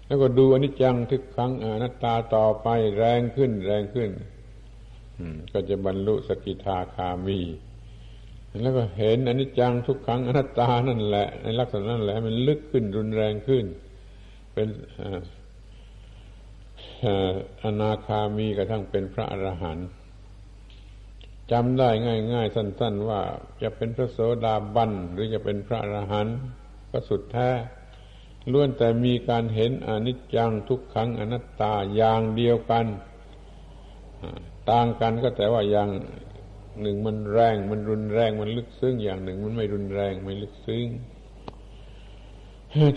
[0.05, 4.09] แล้วก็ดูอนิจจังทุกครั้งอนัตตาต่อไปแรงขึ้น แรงขึ้น
[5.53, 7.39] ก็จะบรรลุสกิทาคามี
[8.61, 13.65] แล้วก็เห็นอนิจจังทุกครั้งอนัตตานั่นแหละ ในลักษณะนั้นแหละมันลึกขึ้นรุนแรงขึ้น
[14.53, 14.67] เป็น
[17.63, 19.87] อนาคามีกระทั่งเป็นพระอรหันต์
[21.51, 21.89] จำได้
[22.33, 23.21] ง่าย ๆ สั้น ๆ ว่า
[23.61, 26.37] จะเป็นพระโสดาบันหรือจะเป็นพระอรหันต์
[26.91, 27.49] ก็สุดแท้
[28.51, 32.85] ล้วนแต่มีการเห็นอนิจจังทุกขังอนัตตาอย่างเดียวกัน
[34.69, 35.89] ต่างกันก็แต่ว่าอย่าง
[36.81, 40.87] หนึ่งมันแรง มันรุนแรงมันลึกซึ้งอย่างหนึ่งมันไม่รุนแรงไม่ลึกซึ้ง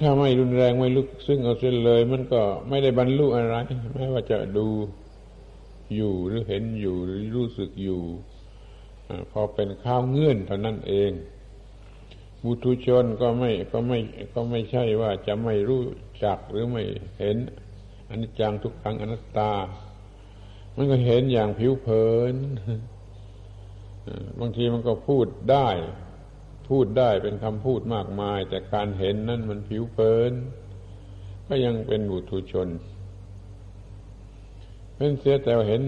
[0.01, 3.57] ถ้าไม่รุนแรงไม่ลึกซึ้งเอาเสียเลย มันก็ไม่ได้บรรลุอะไร
[3.95, 4.69] แม้ว่าจะดู
[5.95, 8.03] อยู่หรือเห็นอยู่หรือรู้สึกอยู่
[9.33, 11.13] พอเป็นข้าวเงื่อนเท่านั้นเอง
[12.45, 13.99] บุตุชนก็ไม่ก็ไม่
[14.35, 15.83] ก็ไม่ใช่ว่าจะไม่รู้
[16.25, 16.83] จักหรือไม่
[17.19, 17.37] เห็น
[18.11, 19.53] อนิจจังทุกครั้งอนัตตา
[20.77, 22.35] มันก็เห็นอย่างผิวเผิน
[24.41, 25.69] บางทีมันก็พูดได้
[26.69, 30.33] พูดได้เป็นคำพูดมากมาย แต่การเห็นนั่นมันผิวเผิน
[31.49, 32.69] ก็ยังเป็นบุตุชน
[34.97, 35.83] เป็นเสียแต่เห็น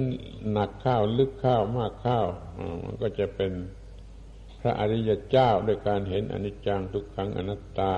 [0.53, 2.27] หนักข้าวลึกข้าวมากข้าว
[2.85, 3.53] มันก็จะเป็น
[4.61, 7.95] พระอริยเจ้าด้วยการเห็นอนิจจังทุกขังอนัตตา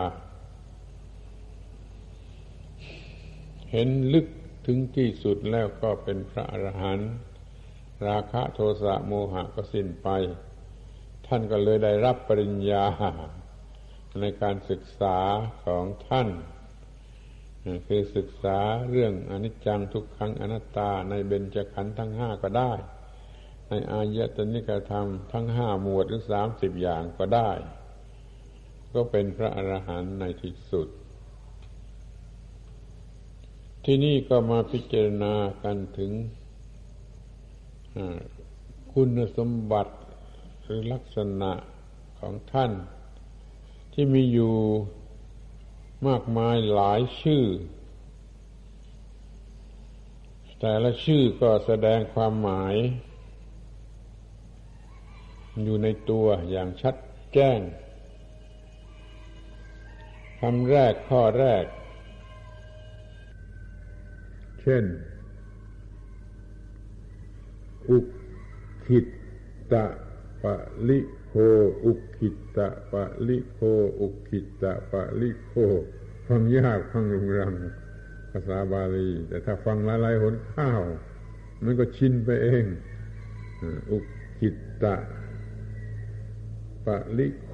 [3.73, 4.27] เห็นลึก
[4.67, 7.11] ถึงที่สุดแล้วก็เป็นพระอรหันต์
[8.07, 10.09] ราคะโทสะโมหะก็สิ้นไป
[11.27, 12.85] ท่านก็เลยได้รับปริญญา
[14.21, 15.19] ในการศึกษา
[15.65, 16.29] ของท่าน
[17.87, 18.59] คือศึกษา
[18.91, 22.73] เรื่องอนิจจังทุกขังอนัตตาในเบญจขันธ์ทั้งห้าก็ได้
[23.69, 27.51] ในอายตนิกธรรมทั้งห้าหมวดหรือสามสิบอย่างก็ได้
[28.95, 30.89] ก็เป็นพระอรหันต์ในที่สุด
[33.85, 36.13] ที่นี่ก็มาพิจารณากันถึง
[38.93, 39.95] คุณสมบัติ
[40.63, 41.53] หรือลักษณะ
[42.19, 42.73] ของท่าน
[43.93, 44.57] ที่มีอยู่
[46.09, 47.45] มากมายหลายชื่อ
[50.61, 52.75] แต่ละชื่อก็แสดงความหมาย
[55.65, 56.97] อยู่ในตัวอย่างชัด
[57.35, 57.61] แจ้ง
[60.41, 61.65] คำแรกข้อแรก
[64.63, 64.85] เช่น
[67.91, 67.99] อุ
[68.87, 69.07] คิต
[69.73, 69.87] ตะ
[70.43, 70.55] ปะ
[70.89, 71.33] ลิโค
[71.85, 73.59] อุกิตะปะลิโค
[74.01, 75.53] อุกิตะปะลิโค
[76.27, 77.55] ฟังยากฟังรุงรัง
[78.31, 80.83] ภาษาบาลี แต่ถ้าฟังหลายๆหนข้าว
[81.65, 82.65] มันก็ชินไปเอง
[83.91, 83.99] อุ
[84.41, 84.51] กิ
[84.83, 84.97] ตะ
[86.87, 87.53] ปะลิโค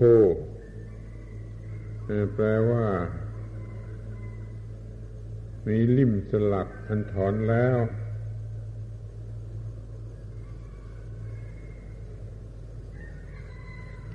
[2.35, 2.87] แปลว่า
[5.67, 7.79] มีลิ่มสลักอันถอนแล้ว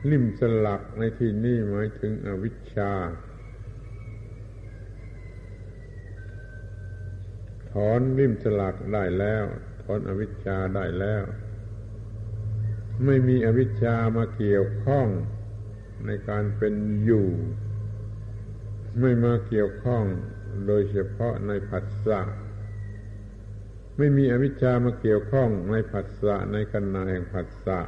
[0.08, 2.94] ลิ่มสลักในที่นี้หมายถึงอวิชชา
[7.72, 9.46] ถอนลิ่มสลักได้แล้ว
[9.84, 11.24] ถอนอวิชชาได้แล้ว
[13.06, 15.08] ไม่มีอวิชชามาเกี่ยวข้อง
[16.06, 17.28] ในการเป็นอยู่
[19.00, 20.04] ไม่มาเกี่ยวข้อง
[20.68, 22.22] โดยเฉพาะในผัสสะ
[23.98, 27.80] ไม่มีอวิชชามาเกี่ยวข้องในผัสสะในขณะแห่งผัสสะ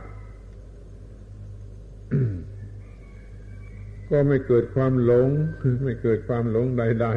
[4.10, 5.30] ก็ไม่เกิดความหลง
[5.84, 7.08] ไม่เกิดความหลงใด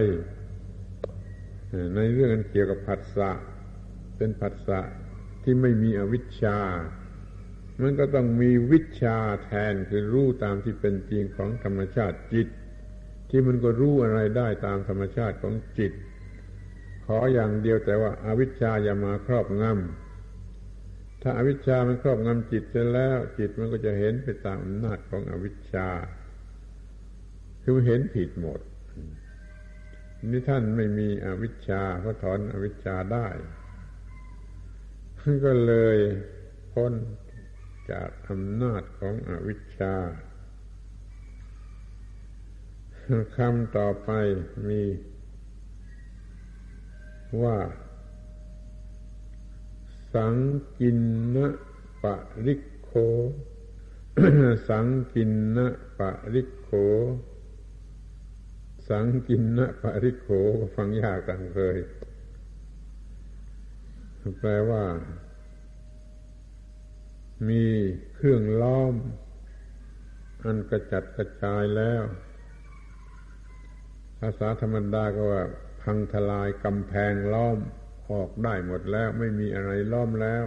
[0.73, 3.31] ๆ ในเรื่องเกี่ยวกับผัสสะ
[4.17, 4.81] เป็นผัสสะ
[5.43, 6.59] ที่ไม่มีอวิชชา
[7.83, 12.49] มันก็ต้องมีวิชาแทนคือรู้ตามที่เป็นจริงของธรรมชาติจิต
[13.31, 15.93] ที่มันก็รู้อะไรได้ตามธรรมชาติของจิต
[17.07, 20.04] ขออย่างเดียวแต่ว่าอาวิชชาอย่ามาครอบงำ
[21.27, 25.89] ถ้าอาวิชชามันครอบงำจิตเสร็จแล้ว จิตมันก็จะเห็นไปตามอำนาจของอวิชชา
[27.63, 28.61] คือเห็นผิดหมด
[30.31, 33.27] นี่ท่านไม่มีอวิชชาก็ถอนอวิชชาได้
[35.45, 35.99] ก็เลย
[36.73, 36.93] พ้น
[37.91, 39.95] จากอำนาจของอวิชชา
[43.37, 44.11] คำต่อไป
[44.69, 44.83] มี
[47.43, 47.57] ว่า
[50.15, 50.35] สัง
[50.79, 50.99] กิน
[51.35, 51.49] นะ
[52.03, 52.15] ปะ
[52.47, 52.91] ริโค
[54.69, 55.67] สังกินนะ
[55.99, 56.69] ปะริโข
[58.89, 60.29] สังกินนะปะริโข
[60.75, 61.79] ฟังยากตังเคย
[64.39, 64.85] แปลว่า
[67.49, 67.65] มี
[68.15, 68.95] เครื่องล้อม
[70.45, 72.03] อันกระจัดกระจายแล้ว
[74.19, 75.43] ภาษาธรรมดาก็ว่า
[75.83, 77.59] พังทลายกำแพงล้อม
[78.11, 80.45] ออกได้หมดแล้วไม่มีอะไรล้อมแล้ว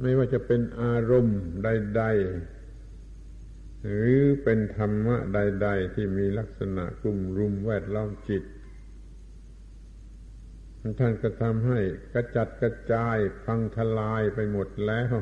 [0.00, 2.02] ไม่ว่าจะเป็นอารมณ์ใด
[3.10, 8.42] ๆ หรือเป็นธรรมะใด ๆ ที่มีลักษณะกลุ่มรุมแวดล้อมจิต
[11.00, 11.80] ท่านก็ทำให้
[12.12, 15.12] กระจัดกระจายพังทลายไปหมดแล้ว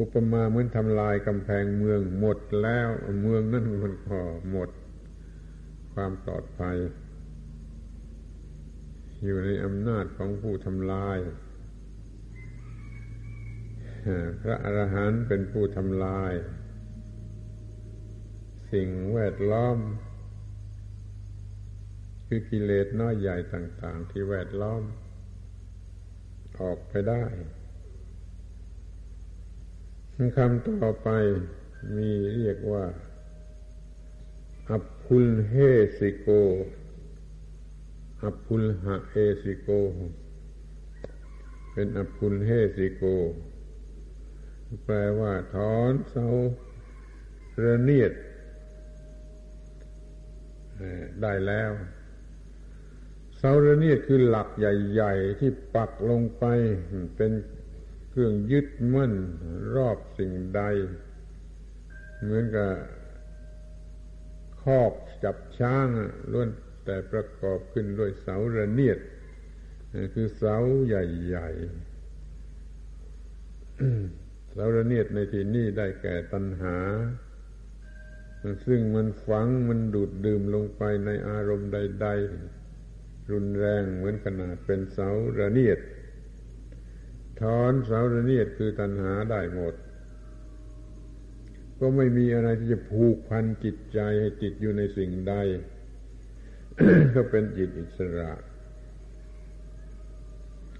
[0.00, 2.88] อุปมาเหมือนทำลายกำแพงเมืองหมดแล้ว
[3.22, 4.70] เมืองนั่นมันพอหมด
[5.92, 6.76] ความปลอดภัย
[9.24, 11.18] อยู่ในอำนาจของผู้ทำลาย
[14.42, 16.32] พระอรหันต์เป็นผู้ทำลาย
[18.72, 19.78] สิ่งแวดล้อม
[22.26, 24.82] คือกิเลสน้อยใหญ่ต่าง ๆ ที่แวดล้อม
[26.60, 27.24] ออกไปได้
[30.36, 31.08] คำต่อไป
[31.96, 32.84] มีเรียกว่า
[34.70, 35.54] อัพพุลเฮ
[35.98, 36.28] สิโก
[38.22, 39.68] อพุลหะเอสิโก
[41.72, 43.02] เป็นอพุลเฮสิโก
[44.84, 46.26] แปลว่า ถอนเสา
[47.64, 48.12] ระเนียด
[51.22, 51.72] ได้แล้ว
[53.36, 56.44] เสาระเนียดคือหลักใหญ่ ๆ ที่ปักลงไป
[57.16, 57.32] เป็น
[58.18, 59.14] ครื่องยึดมั่น
[59.74, 60.62] รอบสิ่งใด
[62.20, 62.72] เหมือนกับ
[64.62, 64.92] คอก
[65.24, 65.88] จับช้าง
[66.32, 66.48] ล้วน
[66.84, 68.98] แต่ประกอบขึ้นด้วยเสาระเนียด
[70.14, 76.76] คือเสาใหญ่ๆ เสาระเนียดในที่นี้ได้แก่ตัณหา
[78.66, 82.08] ซึ่งมันฝังมันดูดดื่มลงไปในอารมณ์ใด
[82.68, 85.08] ๆ รุนแรงเหมือนขนาดเป็นเสา
[85.40, 85.80] ระเนียด
[87.40, 89.74] ถอนเสารเนียดคือตัณหาได้หมด
[91.78, 95.34] ก็ไม่มีอะไรที่จะผูกพันจิตใจให้จิตอยู่ในสิ่งใด
[97.14, 98.32] ก็เป็นจิตอิสระ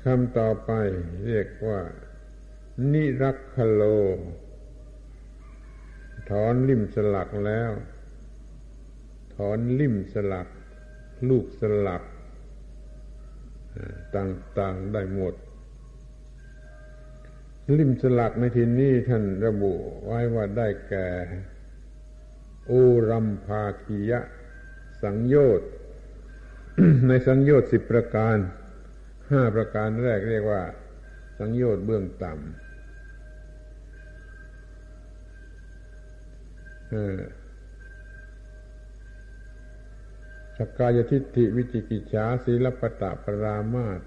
[0.02, 0.70] คำต่อไป
[1.26, 1.80] เรียกว่า
[2.92, 3.82] นิรักคโล
[6.30, 7.72] ถอนลิ่มสลักแล้ว
[9.36, 10.48] ถอนลิ่มสลัก
[11.28, 12.02] ลูกสลัก
[14.16, 15.34] ต่างๆได้หมด
[17.74, 19.74] ลิมสลักในที่นี้ท่านระบุ
[20.04, 21.08] ไว้ว่าได้แก่
[22.66, 22.72] โอ
[23.08, 24.20] รัมภาคียะ
[25.02, 25.68] สังโยชน์
[27.08, 28.36] ในสังโยชน์สิบประการ
[29.30, 30.62] ห้าประการแรกเรียกว่า
[31.38, 32.40] สังโยชน์เบื้องต่ำ
[40.56, 44.00] สกกายทิฏฐิวิจิกิจฉาศีลปตะปรามาต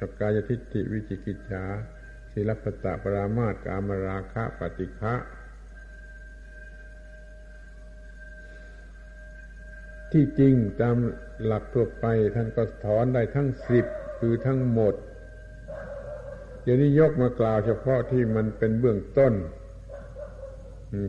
[0.00, 1.64] สกกายทิฏฐิวิจิกิจฉา
[2.38, 5.14] ศีลปตะปรามาตกามราคะปฏิฆะ
[10.12, 10.96] ที่จริงตาม
[11.44, 13.86] หลักทั่วไปท่านก็ถอนได้ทั้งสิบ
[14.18, 14.94] คือทั้งหมด
[16.62, 19.34] เดี๋ยวนี้ยกมากล่าวเฉพาะที่มันเป็นเบื้องต้น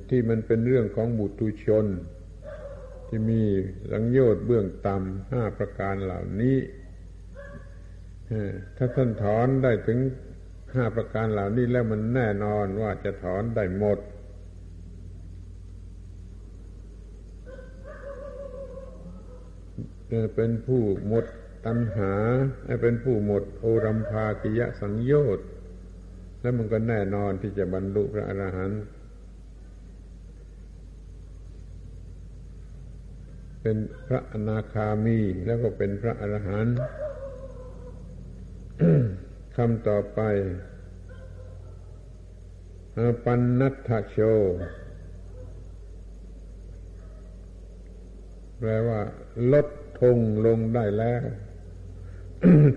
[0.10, 1.86] ที่มันเป็นเรื่องของบุตุชน
[3.08, 3.42] ที่มี
[3.92, 6.58] สังโยชน์เบื้องต่ำห้าประการเหล่านี้
[8.78, 10.00] ถ้าท่านถอนได้ถึง
[10.74, 14.00] ห้าประการเหล่านี้แล้วมันแน่นอนว่าจะถอนได้หมด
[20.36, 21.26] เป็นผู้หมด
[21.66, 22.14] ตัณหา
[22.82, 25.48] เป็นผู้หมดโอรัมภากิยะสังโยชน์
[26.42, 28.82] แล้วมันก็แน่นอนที่จะบรรลุพระอรหันต์
[33.62, 33.78] เป็น
[34.08, 36.76] พระอนาคามีแล้วก็เป็นพระอรหันต์
[39.58, 40.22] คำต่อไป
[43.24, 44.18] ปันนัทโช
[48.60, 49.00] แปลว่า
[49.52, 49.68] ลด
[50.02, 51.24] ทงลงได้แล้ว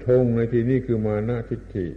[0.09, 1.89] ทงในที่นี้คือมานะทิฏฐิ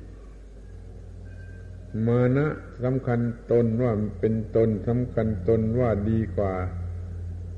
[2.07, 2.47] มานะ
[2.83, 3.19] สำคัญ
[3.51, 6.53] ตนว่าเป็นตนสำคัญตนว่าดีกว่า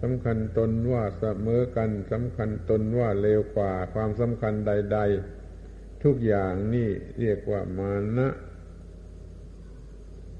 [0.01, 5.44] สำคัญตนว่าเสมอกันสำคัญตนว่าเลวกว่า ความสำคัญใด ๆ
[6.05, 6.89] ทุกอย่างนี่
[7.19, 8.27] เรียกว่ามานะ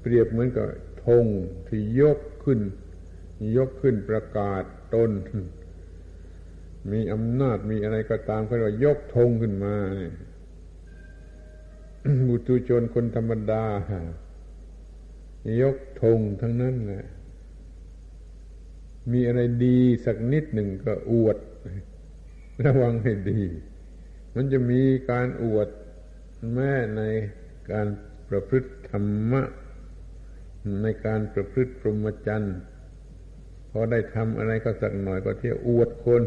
[0.00, 0.66] เปรียบเหมือนกับ
[1.06, 1.24] ธง
[1.68, 2.60] ที่ยกขึ้น
[3.56, 4.62] ยกขึ้นประกาศ
[4.94, 5.10] ตน
[6.92, 10.14] มีอำนาจมีอะไรก็ตามเขาเรียกว่ายกธงขึ้นมาเนี่ย
[12.28, 13.64] บุตุชนคนธรรมดา
[15.62, 17.04] ยกธงทั้งนั้นแหละ
[19.12, 21.36] มีอะไรดีสักนิดหนึ่งก็อวด
[22.64, 23.42] ระวังให้ดี
[24.38, 25.68] มันจะมีการอวด
[26.52, 27.02] แม้ใน
[27.72, 27.86] การ
[28.28, 29.42] ประพฤติธรรมะ
[30.82, 32.56] ในการประพฤติพรหมจรรย์
[33.70, 36.24] พอได้ทำอะไรก็สักหน่อยก็เที่ยวอวดคน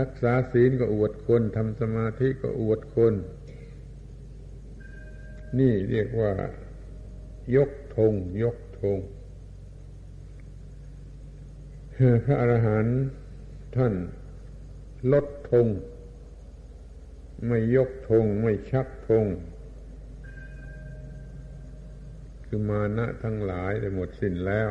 [0.00, 3.14] รักษาศีลก็อวดคนทำสมาธิก็อวดคน
[5.58, 6.32] นี่เรียกว่า
[7.56, 8.12] ยกธง
[8.42, 8.98] ยกธง
[12.24, 12.98] พระอรหันต์
[13.76, 13.94] ท่าน
[15.12, 15.66] ลดธง
[17.46, 19.26] ไม่ยกธงไม่ชักธง
[22.46, 24.68] คือมานะทั้งหลายได้หมดสิ้นแล้ว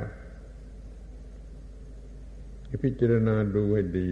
[2.84, 4.12] พิจารณาดูให้ดี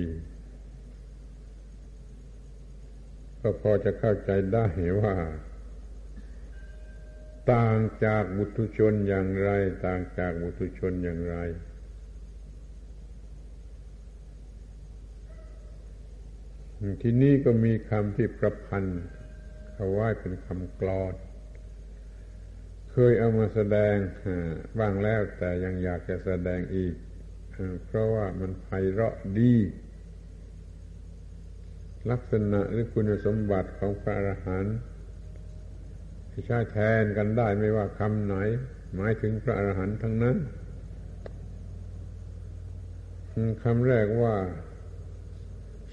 [3.41, 4.65] ก็พอจะเข้าใจได้
[5.01, 5.15] ว่า
[7.51, 9.49] ต่างจากบุตุชนอย่างไร
[9.85, 11.37] ต่างจากบุตุชนอย่างไร
[17.01, 19.01] ที่นี่ก็มีคำที่ประพันธ์
[19.73, 21.13] เขาไว่าเป็นคำกลอน
[22.91, 23.95] เคยเอามาแสดง
[24.79, 26.93] บ้างแล้วแต่ยังอยากจะแสดงอีก
[27.85, 29.55] เพราะว่ามันไพเราะดี
[32.11, 34.77] ลักษณะหรือคุณสมบัติของพระอรหันต์
[36.31, 38.35] ที่ใช้แทนกันได้ไม่ว่าคำไหน
[38.95, 40.37] หมายถึงพระอรหันต์ทั้งนั้น
[43.63, 44.35] คำแรกว่า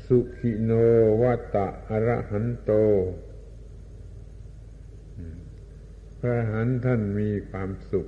[0.07, 0.70] สุขิโน
[1.22, 2.70] วัตะอรหันโต
[6.18, 8.07] พระหันท่านมีความสุข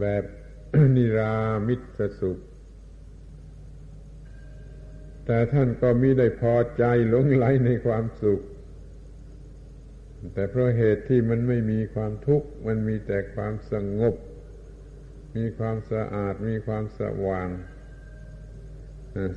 [0.00, 0.24] แบบ
[0.96, 1.34] นิรา
[1.66, 2.38] มิตสุข
[5.26, 8.40] แต่ท่านก็มิได้พอใจหลงไหลในความสุข
[10.32, 14.14] แต่เพราะเหตุที่มันไม่มีความทุกข์ มันมีแต่ความสงบ
[15.36, 17.48] มีความสะอาด มีความสว่าง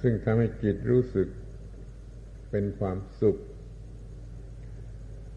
[0.01, 1.27] ซึ่งทำให้จิตรู้สึก
[2.51, 3.37] เป็นความสุข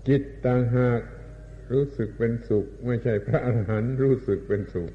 [0.08, 1.00] จิตต่างหาก
[1.72, 4.90] รู้สึกเป็นสุข ไม่ใช่พระอรหันต์รู้สึกเป็นสุข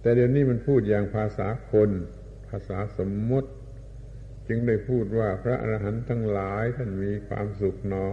[0.00, 1.90] แต่เดี๋ยวนี้มันพูดอย่างภาษาคน
[2.48, 3.50] ภาษาสมมติ
[4.48, 8.08] จึงได้พูดว่าพระอรหันต์ทั้งหลายท่านมีความสุขหนอ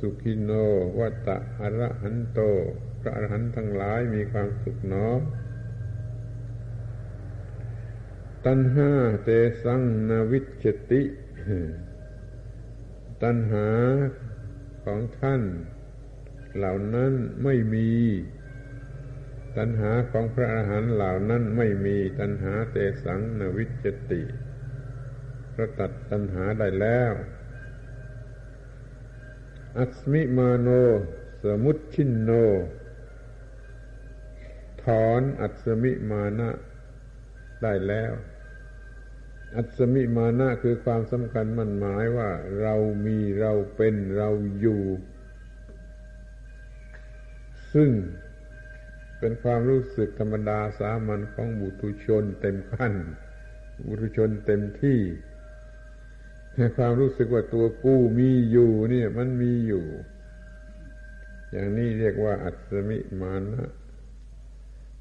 [0.00, 0.50] สุขิโน
[0.98, 2.40] วัตะอรหันโต
[3.00, 5.06] พระอรหันต์ทั้งหลายมีความสุขหนอ
[8.46, 8.90] ตัณหา
[9.24, 9.28] เต
[9.62, 11.02] สังนาวิจติ
[13.22, 13.68] ตัณหา
[14.84, 15.42] ของท่าน
[16.56, 17.12] เหล่านั้น
[17.44, 17.90] ไม่มี
[19.56, 24.22] ตัณหาของพระอาหารเหล่านั้นไม่มี ตัณหาเตสังนวิจติ
[25.54, 27.12] พระตัดตัณหาได้แล้ว
[29.78, 30.68] อัสมิมาโน
[31.42, 32.30] สมุตชินโน
[34.84, 36.50] ถอนอัศมิมานะ
[37.62, 38.12] ได้แล้ว
[39.56, 42.30] อัศมิมานะคือความสำคัญมันหมายว่า
[42.60, 42.74] เรา
[43.06, 44.30] มีเราเป็นเรา
[44.60, 44.82] อยู่
[47.72, 47.90] ซึ่ง
[49.18, 52.94] เป็นความรู้สึกธรรมดาสามัญของบุตุชนเต็มขั้น
[53.86, 55.00] บุตุชนเต็มที่
[56.76, 59.84] ความรู้สึกว่าตัวกู้มีอยู่เนี่ย มันมีอยู่
[61.52, 63.68] อย่างนี้เรียกว่า อัศมิมานะ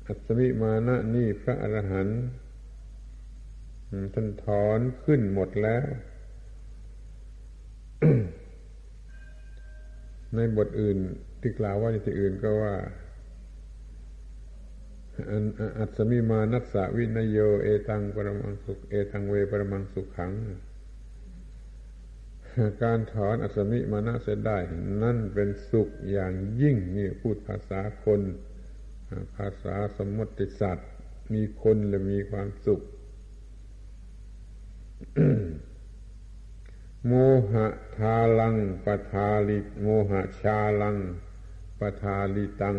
[0.07, 2.21] อัศมิมานะนี่พระอรหันต์
[4.13, 5.85] ท่านถอนขึ้นหมดแล้ว
[10.35, 10.97] ในบทอื่น
[11.41, 12.75] ที่กล่าวว่าในที่อื่นก็ว่า
[15.79, 20.31] อัศมิมานัสสวินโย เอตังปรมังสุข เอตังเวปรมังสุขขัง
[22.83, 24.57] การถอนอัศมิมานะเสียได้
[25.03, 28.21] นั่นเป็นสุขอย่างยิ่งนี่พูดภาษาคน
[29.35, 30.89] ภาษาสมมติสัตว์
[31.33, 32.81] มีคนและมีความสุข
[37.07, 37.13] โม
[37.51, 37.67] หะ
[37.97, 40.97] ทาลังปทาลิโมหะชาลัง
[41.79, 42.77] ปทาลิตัง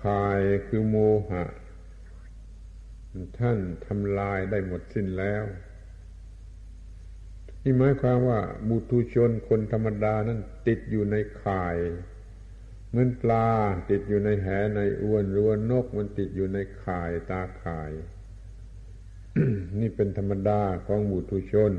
[0.00, 0.96] คายคือโม
[1.30, 1.44] หะ
[3.38, 5.44] ท่านทำลายได้หมดสิ้นแล้ว
[7.62, 11.76] นี่หมายความว่าบุตุชนคนธรรมดานั้นติดอยู่ในข่าย
[12.88, 13.48] เหมือนปลา
[13.90, 17.90] ติดอยู่ในแหในอวนหรือว่านกมันติดอยู่ในข่ายตาข่าย
[19.80, 21.72] นี่เป็นธรรมดาของบุตุชน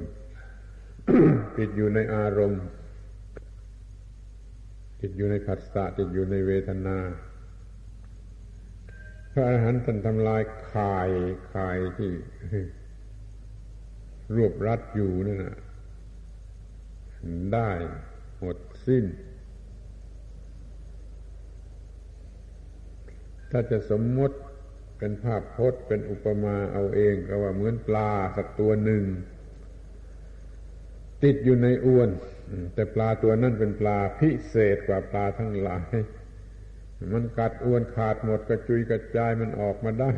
[1.58, 2.64] ติดอยู่ในอารมณ์
[5.02, 6.98] ติดอยู่ในผัสสะติดอยู่ในเวทนา
[9.32, 10.42] พระอรหันต์ท่านทำลาย
[10.74, 11.10] ข่าย
[11.54, 12.12] ข่ายที่
[14.36, 15.58] รวบรัดอยู่นั่นนะ
[17.54, 17.72] ได้
[18.38, 18.58] หมด
[18.88, 19.06] สิ้น
[23.52, 24.38] ถ้าจะสมมติ
[25.00, 29.04] เป็นภาพพจน์เป็นอุปมาเอาเองก็ว่าเหมือนปลาสักตัวหนึ่ง
[31.24, 32.10] ติดอยู่ในอวน
[32.74, 35.94] แต่ปลาตัวนั้นเป็นปลาพิเศษกว่าปลาทั้งหลาย
[37.14, 40.14] มันกัดอวนขาดหมดกระจุยกระจายมันออกมาได้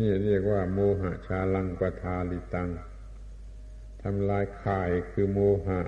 [0.00, 2.70] นี่เรียกว่า โมหะชาลังปทาลิตัง
[4.02, 5.80] ทำลายข่ายคือโมหะ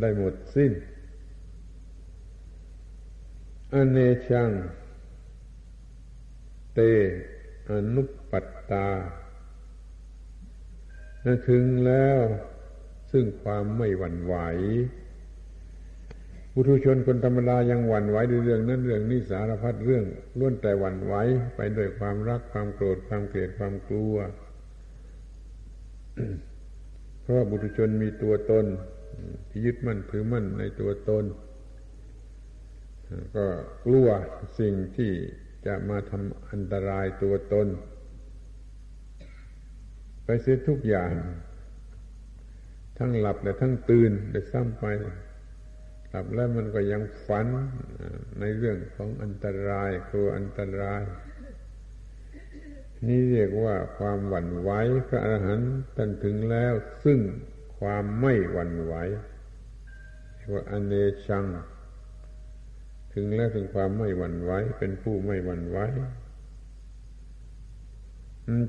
[0.00, 0.72] ได้หมดสิ้น
[3.72, 4.50] อเนชัง
[6.74, 6.80] เต
[7.70, 8.86] อนุปปัตตา
[11.48, 12.20] ถึงแล้ว
[13.12, 14.34] ซึ่งความไม่หวั่นไหว
[16.52, 20.04] บุตุชนคนธรรมดายังหวั่นไหวด้วยเรื่องนั้นเรื่องนี้สารพัดเรื่อง
[20.38, 21.14] ล้วนแต่หวั่นไหว
[21.56, 24.16] ไปด้วยความรักความโกรธความเกลียดความกลัว
[27.22, 28.64] เพราะบุตุชนมีตัวตน
[29.48, 31.24] ที่ยึดมั่นถือมั่นในตัวตน
[33.36, 33.46] ก็
[33.84, 34.08] กลัว
[34.58, 35.12] สิ่งที่
[35.66, 37.68] จะมาทำอันตรายตัวตน
[40.24, 41.12] ไปเสียทุกอย่าง
[42.98, 44.84] ทั้งหลับและทั้งตื่นได้ซ้ำไป
[46.10, 47.46] หลับแล้วมันก็ยังฝัน
[48.40, 51.02] ในเรื่องของอันตรายกลัวอันตราย
[53.06, 54.70] นี่เรียกว่าความหวั่นไหว
[55.08, 56.72] พระอรหันต์ท่านถึงแล้ว
[57.04, 57.18] ซึ่ง
[57.78, 58.94] ความไม่หวั่นไหว
[60.34, 60.94] เรียกว่าอเน
[61.26, 61.44] ชัง
[63.14, 65.78] ถึงแล้วถึงความไม่หวั่นไหวเป็นผู้ไม่หวั่นไหว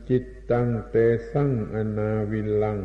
[0.09, 0.95] จิตตังเต
[1.31, 2.77] สั่งอนาวิลัง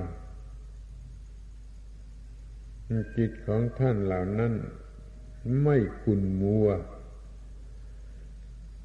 [3.17, 4.53] จิตของท่านเหล่านั้น
[5.63, 6.69] ไม่ขุนมัว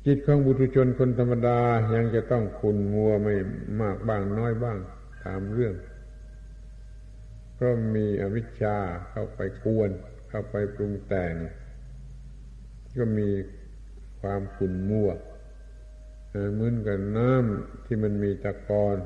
[0.06, 1.60] จิตของบุตุชนคนธรรมดา
[1.96, 3.36] ยังจะต้องขุนมัวไม่
[3.82, 4.78] มากบ้างน้อยบ้าง
[5.24, 5.76] ตามเรื่อง
[7.54, 8.78] เพราะมีอวิชชา
[9.10, 9.90] เข้าไปกวน
[10.30, 11.34] เข้าไปปรุงแต่ง
[12.98, 13.30] ก็มี
[14.20, 15.10] ความขุ่นมัว
[16.54, 18.98] เหมือนกับน้ำที่มันมีตะกอน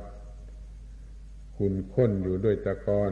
[1.58, 3.12] ขุ่นข้นอยู่ด้วยตะกอน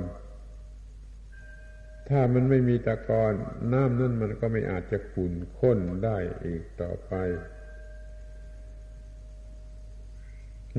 [2.10, 3.34] ถ้ามันไม่มีตะกอน
[3.74, 7.14] น้ำนั่นมันก็ไม่อาจจะขุ่นข้นได้อีกต่อไป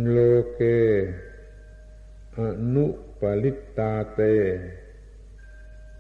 [0.09, 0.19] โล
[0.55, 0.61] เก
[2.37, 2.41] อ
[2.75, 2.87] นุ
[3.21, 4.21] ปลิตตาเต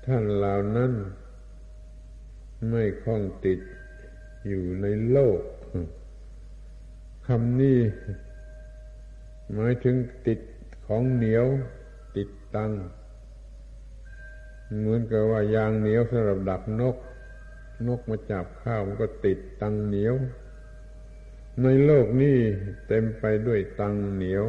[0.07, 0.93] ท่านเหล่านั้น
[2.71, 3.61] ไม่คล้องติด
[4.47, 5.41] อยู่ในโลก
[7.26, 7.78] คำนี้
[9.55, 10.41] หมายถึงติด
[10.86, 11.47] ของเหนียว
[12.16, 12.72] ติดตัง
[14.78, 16.97] เหมือนกับว่ายางเหนียวสำหรับดักนก
[17.86, 20.14] นกมาจับข้าวมันก็ติดตังเหนียว
[21.62, 22.36] ในโลกนี้
[22.89, 24.45] เต็มไปด้วยตังเหนียว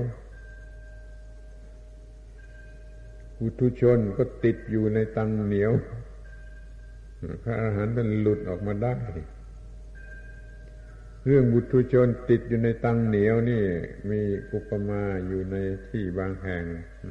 [3.39, 5.71] อุทุชนก็ติดอยู่ในตังเหนียว
[7.43, 8.95] พระอาหารท่านหลุดออกมาได้
[11.25, 13.63] เรื่องบุตุชนติดอยู่ในตังเหนียวนี่
[14.09, 14.21] มี
[14.53, 15.55] อุปมาอยู่ใน
[15.89, 16.63] ที่บางแห่ง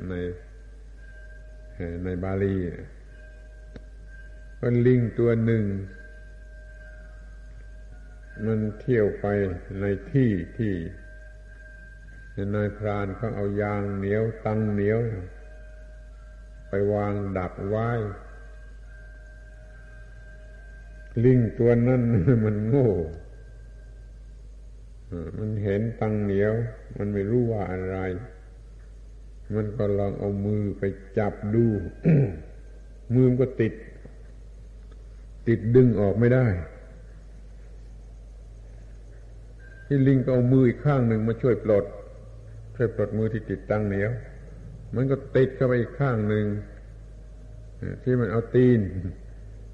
[0.08, 0.14] ใน
[2.04, 2.56] ในบาลี
[4.60, 5.64] ว่าลิงตัวหนึ่ง
[8.46, 9.26] มันเที่ยวไป
[9.80, 10.74] ในที่ที่
[12.54, 15.00] นายพรานเขาเอายางเหนียวตังเหนียว
[16.68, 17.90] ไปวางดักไว้
[21.24, 22.02] ลิงตัวนั้น
[22.44, 22.90] มันโง่
[25.38, 26.54] มันเห็นตังเหนียว
[26.96, 27.98] มันไม่รู้ว่าอะไร
[29.56, 30.82] มันก็ลองเอามือไป
[31.18, 31.66] จับดู
[33.14, 33.74] มือมันก็ติด
[35.48, 36.46] ติดดึงออกไม่ได้
[39.86, 41.84] ที่ลิงก็เอามืออีกข้างหนึ่งมาช่วยปลด
[42.76, 44.10] ช่วยปลดมือที่ติดตังเหนียว
[44.94, 46.46] มันก็ติดเข้าไปอีกข้างหนึ่ง
[48.02, 48.80] ที่มันเอาตีน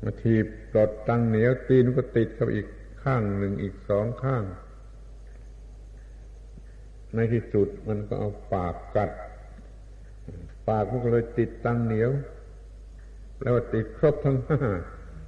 [0.03, 2.67] มาทีบปลดตังเหนียวตีนก็ติดเข้าอีก
[3.03, 4.45] ข้างหนึ่งอีกสองข้าง
[7.15, 9.11] ในที่สุดมันก็เอาปากกัด
[10.69, 12.11] ปากมันก็เลยติดตังเหนียว
[13.43, 14.61] แล้วติดครบทั้งห้า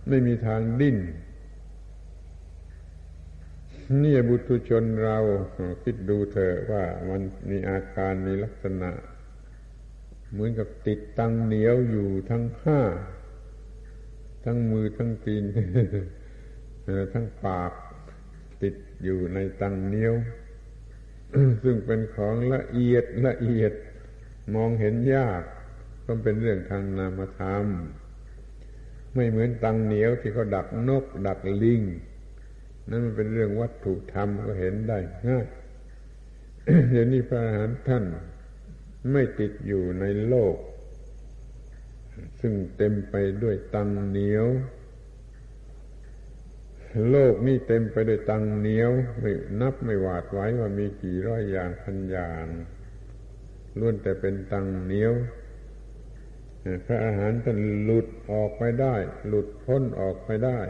[0.08, 0.98] ไม่มีทางดิ้น
[4.02, 5.18] นี่บุตุชนเรา
[5.82, 7.20] คิดดูเถอะว่ามัน
[7.50, 8.90] มีอาการมีลักษณะ
[10.32, 12.80] เหมือนกับติดตังเหนียวอยู่ทั้งห้า
[14.44, 15.44] ทั้งมือทั้งตีน
[17.12, 17.72] ทั้งปาก
[18.62, 18.74] ติด
[19.04, 20.14] อยู่ในตังเหนียว
[21.62, 23.72] ซึ่งเป็นของละเอียดละเอียด
[24.54, 25.42] มองเห็นยาก
[26.06, 27.66] ก็เป็นเรื่องทางนามธรรม
[29.14, 31.82] ไม่เหมือนตังเหนียวที่เขาดักนก ดักลิง
[32.88, 35.46] นั่นมันเป็นเรื่องวัตถุธรรมก็เห็นได้ง่าย
[36.90, 38.04] เดี๋ยวนี้พระอรหันต์ท่าน
[39.12, 40.56] ไม่ติดอยู่ในโลก
[42.40, 44.46] ซึ่งเต็มไปด้วยตังเหนียว
[47.10, 48.90] โลกนี่เต็มไปด้วยตังเหนียว
[49.20, 52.46] ไม่นับไม่หวาดไว้ว่ามีกี่ร้อยอย่างพันอย่าง
[53.78, 55.12] ล้วนแต่เป็นตังเหนียว
[56.84, 58.94] พระอาหารท่านหลุดออกไปได้
[59.28, 60.60] หลุดพ้นออกไปได้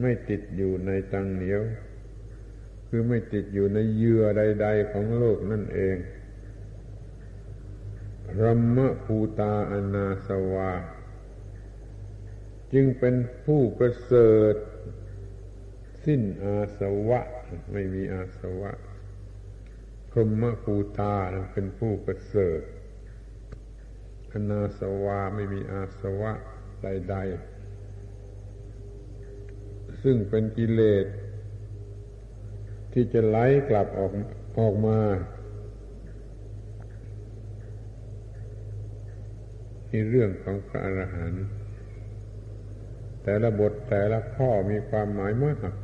[0.00, 1.62] ไม่ติดอยู่ในตังเหนียว
[2.88, 5.96] คือไม่ติดอยู่ในเยื่อใด ๆ ของโลกนั่นเอง
[8.28, 10.72] พรหมภูตาอนาสวา
[12.72, 13.14] จึงเป็น
[13.44, 14.54] ผู้ประเสริฐ
[16.04, 17.20] สิ้นอาสวะ
[17.72, 18.72] ไม่มีอาสวะ
[20.10, 21.14] พรหมภูตา
[21.52, 22.60] เป็นผู้ประเสริฐ
[24.32, 26.32] อนาสวาไม่มีอาสวะ
[26.82, 27.58] ใดๆ
[30.02, 31.06] ซึ่งเป็นกิเลส
[32.92, 33.36] ที่จะไหล
[33.68, 34.12] กลับออก
[34.58, 35.00] ออกมา
[39.88, 41.46] ที่เรื่องของพระอรหันต์
[43.24, 45.74] แต่ละบทแต่ละข้อมีความหมายมาก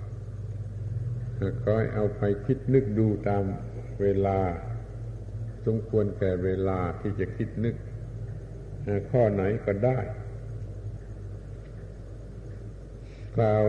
[1.62, 3.44] ก็ให้เอาไปคิดนึกดูตาม
[4.02, 4.38] เวลา
[5.66, 7.76] สมควรแก่เวลาที่จะคิดนึก
[9.10, 9.98] ข้อไหนก็ได้
[13.36, 13.64] กล่าว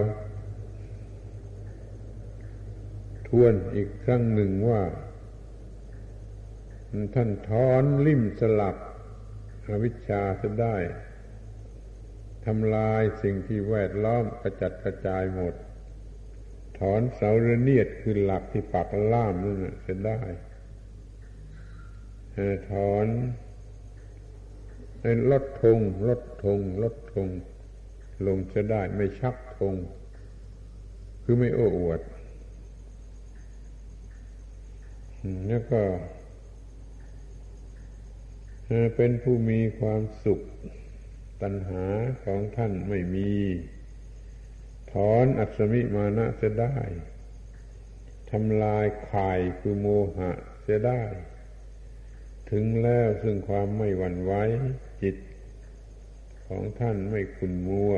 [3.27, 4.81] ทวนอีกครั้งหนึ่งว่า
[7.15, 8.77] ท่านถอนลิ่มสลับ
[9.67, 10.75] อวิชชาจะได้
[12.45, 15.55] ทำลายสิ่งที่แวดล้อมกระจัดกระจายหมด
[16.79, 20.19] ถอนเสาระเนียดคือหลักที่ปักล่ามนั่นจะได้
[22.71, 23.07] ถอน
[25.31, 27.27] ลดทงลดทงลดทง
[28.27, 29.75] ลงจะได้ไม่ชักทง
[31.23, 32.01] คือไม่โอ้อวด
[35.47, 35.81] แล้วก็
[38.95, 40.41] เป็นผู้มีความสุข
[41.41, 41.85] ตัณหา
[42.25, 43.31] ของท่านไม่มี
[44.91, 46.77] ถอนอัศมิมานะจะได้
[48.31, 50.31] ทำลายข่ายคือโมหะ
[50.67, 51.03] จะได้
[52.51, 54.33] ถึงแล้วซึ่งความไม่หวั่นไหว
[55.01, 55.15] จิต
[56.47, 57.93] ของท่านไม่ขุนมัว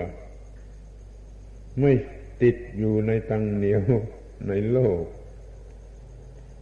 [1.82, 1.92] ไม่
[2.42, 3.84] ติดอยู่ในตังเหนียว
[4.48, 5.04] ในโลก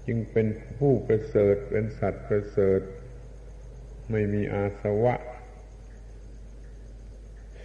[0.05, 0.47] จึงเป็น
[0.79, 2.81] ผู้ประเสริฐเป็นสัตว์ประเสริฐ
[4.11, 5.15] ไม่มีอาสวะ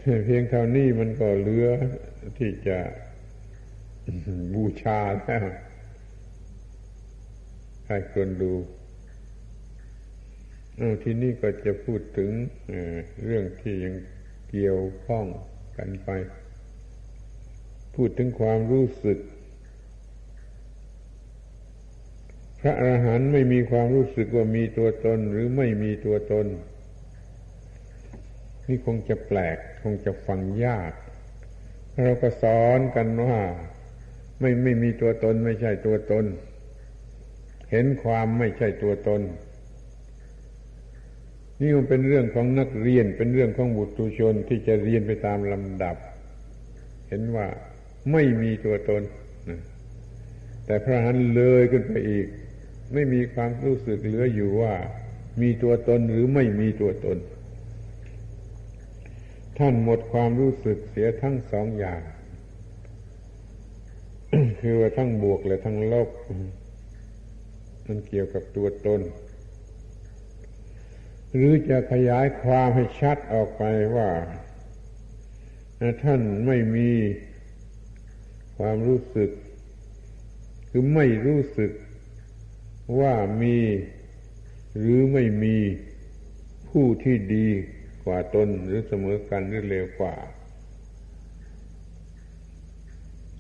[0.01, 1.69] เพียงเท่านี้มันก็เหลือ
[2.39, 2.79] ที่จะ
[4.55, 5.47] บูชาแล้ว
[7.85, 8.53] ใครควรดู
[11.03, 12.31] ทีนี้ก็จะพูดถึง
[13.25, 13.95] เรื่องที่ยัง
[14.51, 15.27] เกี่ยวข้อง
[15.77, 16.09] กันไป
[17.95, 19.19] พูดถึงความรู้สึก
[22.61, 26.47] พระอรหันต์ไม่มีความรู้สึกว่ามีตัวตนหรือไม่มีตัวตน
[28.71, 30.93] นี่คงจะแปลกคงจะฟังยาก
[32.05, 33.39] เราก็สอนกันว่า
[34.41, 36.25] ไม่ไม่มีตัวตนไม่ใช่ตัวตน
[37.71, 39.21] เห็นความไม่ใช่ตัวตน
[41.61, 45.97] นี่มันเป็นเรื่องของนักเรียนเป็นเรื่องของบุตรชนที่จะเรียนไปตามลำดับ
[47.09, 47.47] เห็นว่า
[48.13, 49.03] ไม่มีตัวตน
[50.67, 52.27] แต่พระหันเลยขึ้นไปอีก
[52.95, 54.75] ไม่มีความรู้สึกเหลืออยู่ว่า
[55.41, 57.19] มีตัวตนหรือไม่มีตัวตน
[59.61, 62.03] ท่านหมดความรู้สึกเสียทั้งสองอย่าง
[64.61, 66.09] คือว่าทั้งบวกและทั้งลบ
[67.87, 69.01] มันเกี่ยวกับตัวตน
[71.35, 73.63] หรือจะขยายความให้ชัดออกไป
[73.97, 74.11] ว่า
[76.05, 76.91] ท่านไม่มี
[78.57, 79.31] ความรู้สึก
[80.69, 81.71] คือไม่รู้สึก
[83.01, 83.57] ว่ามี
[84.79, 85.57] หรือไม่มี
[86.69, 87.49] ผู้ที่ดี
[88.11, 90.15] ว่าตนหรือเสมอกันหรือเลวกว่า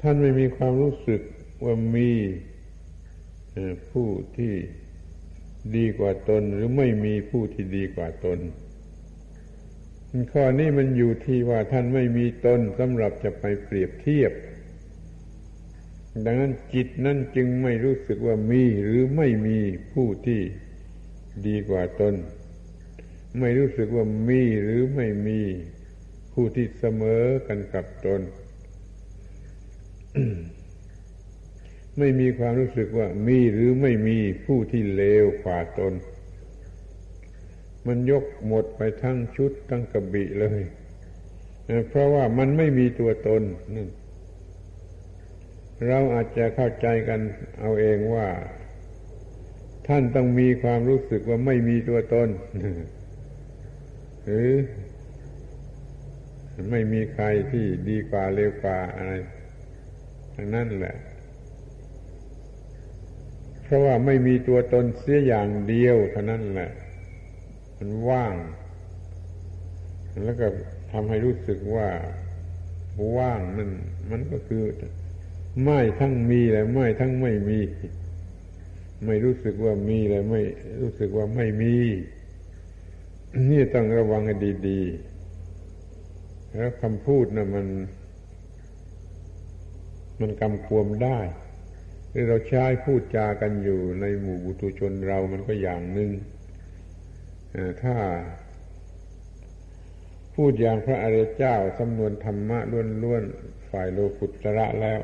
[0.01, 1.21] ท่านไม่มีความรู้สึก
[1.65, 2.11] ว่ามี
[3.91, 4.55] ผู้ที่
[5.77, 8.39] ดีกว่าตนหรือไม่มีผู้ที่ดีกว่าตน
[10.33, 14.33] ข้อนี้มันอยู่ที่ว่าท่านไม่มีตนสำหรับจะไปเปรียบเทียบ
[16.25, 19.59] ดังนั้นจิตนั้นจึงไม่รู้สึกว่ามีหรือไม่มี
[19.93, 20.41] ผู้ที่
[21.47, 22.15] ดีกว่าตน
[23.39, 25.41] ไม่รู้สึกว่ามีหรือไม่มี
[26.33, 28.21] ผู้ที่เสมอกันกับตน
[31.99, 35.93] ไม่มีความรู้สึกว่ามีหรือไม่มีผู้ที่เลวกว่าตน
[37.87, 40.63] มันยกหมดไปทั้งชุดทั้งกระบี่เลย
[41.89, 43.43] เพราะว่ามันไม่มีตัวตน
[43.75, 43.89] นั่น
[45.87, 47.21] เราอาจจะเข้าใจกัน
[47.61, 48.29] เอาเองว่า
[49.87, 52.29] ท่านต้องมีความรู้สึกว่าไม่มีตัวตน
[54.25, 54.53] หรือ
[56.71, 59.13] ไม่มีใครที่ดีกว่าเลวกว่าอะไร
[60.55, 60.97] นั้นแหละ
[63.63, 66.71] เพราะว่าไม่มีตัวตนเสียอย่างเดียวเท่านั้นแหละ
[67.79, 68.35] มันว่าง
[70.25, 70.47] แล้วก็
[70.93, 71.89] ทำให้รู้สึกว่า
[73.19, 73.71] ว่างนั่น
[74.11, 74.63] มันก็คือ
[75.65, 77.61] ไม่ทั้งมีและไม่ทั้งไม่มี
[79.07, 80.43] ไม่รู้สึกว่ามีและไม่
[80.81, 81.75] รู้สึกว่าไม่มี
[83.39, 84.35] นี่ต้องระวังให้
[84.69, 87.67] ดีๆ แล้วคำพูดนะมัน
[90.21, 91.19] มันกำควมได้
[92.13, 96.11] ที่เราใช้พูดจากันอยู่ในหมู่บุตุชนเรามันก็อย่างหนึ่ง
[97.83, 97.97] ถ้า
[100.35, 102.59] พูดอย่างพระอริยเจ้าสำนวนธรรมะ
[103.03, 105.01] ล้วนๆ ฝ่ายโลกุตระแล้ว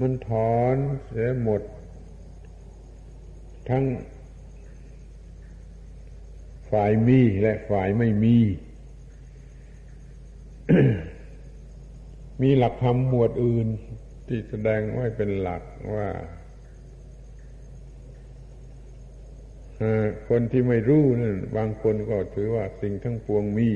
[0.00, 1.62] มันถอนเสียหมด
[3.68, 3.84] ทั้ง
[6.72, 8.36] ฝ่ายมีและฝ่ายไม่มี
[12.42, 13.66] มีหลักธรรมหมวดอื่น
[14.26, 15.62] ที่แสดงไว้เป็นหลัก
[15.96, 16.08] ว่า
[20.28, 23.70] คนที่ไม่รู้นั่นบางคนก็ถือว่าสิ่งทั้งปวงมี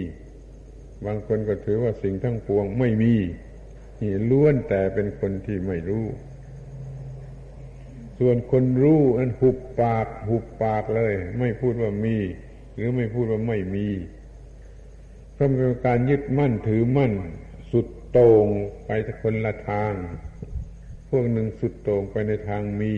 [1.07, 3.15] บางคนก็ถือว่าสิ่งทั้งปวงไม่มี
[4.01, 6.07] นี่ล้วนแต่เป็นคนที่ไม่รู้
[8.19, 12.17] ส่วนคนรู้นั้นหุบปาก หุบปากเลย ไม่พูดว่ามี
[12.75, 13.89] หรือไม่พูดว่าไม่มี
[15.33, 17.13] เพราะเป็นการยึดมั่นถือมั่น
[17.73, 18.47] สุดโต่ง
[18.87, 18.91] ไป
[19.23, 19.93] คนละทาง
[21.09, 22.95] พวกหนึ่งสุดโต่งไปในทางมี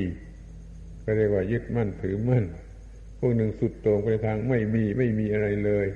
[1.05, 2.45] ก็เรียกว่ายึดมั่นถือมั่น
[3.19, 5.87] พวกหนึ่งสุดโต่งไปในทางไม่มีไม่มีอะไรเลย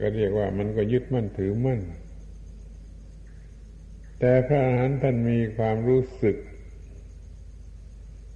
[0.00, 1.80] ก็เรียกว่ามันก็ยึดมั่นถือมั่น
[4.18, 6.36] แต่พระอรหันต์ท่านมีความรู้สึก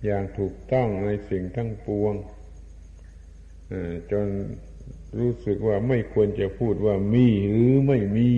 [0.05, 2.15] อย่างถูกต้องในสิ่งทั้งปวง
[4.13, 4.27] จน
[5.19, 8.33] รู้สึกว่าไม่ควรจะพูดว่ามีหรือไม่มี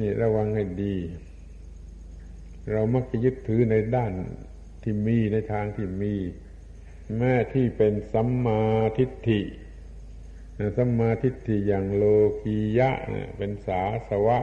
[0.00, 0.96] นี่ระวังให้ดี
[2.72, 4.12] เรามักจะยึดถือในด้าน
[4.82, 6.14] ที่มีในทางที่มี
[7.18, 8.62] แม่ที่เป็นสัมมา
[8.98, 9.40] ทิฏฐิ
[10.76, 12.04] สัมมาทิฏฐิอย่างโล
[12.42, 12.90] กียะ
[13.36, 14.38] เป็นสาสวะ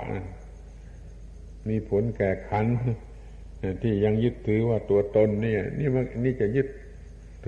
[1.68, 2.68] มีผลแก่ขัน
[3.82, 6.68] ที่ยังยึดถือว่าตัวตนเนี่ยนี่มันนี่จะยึด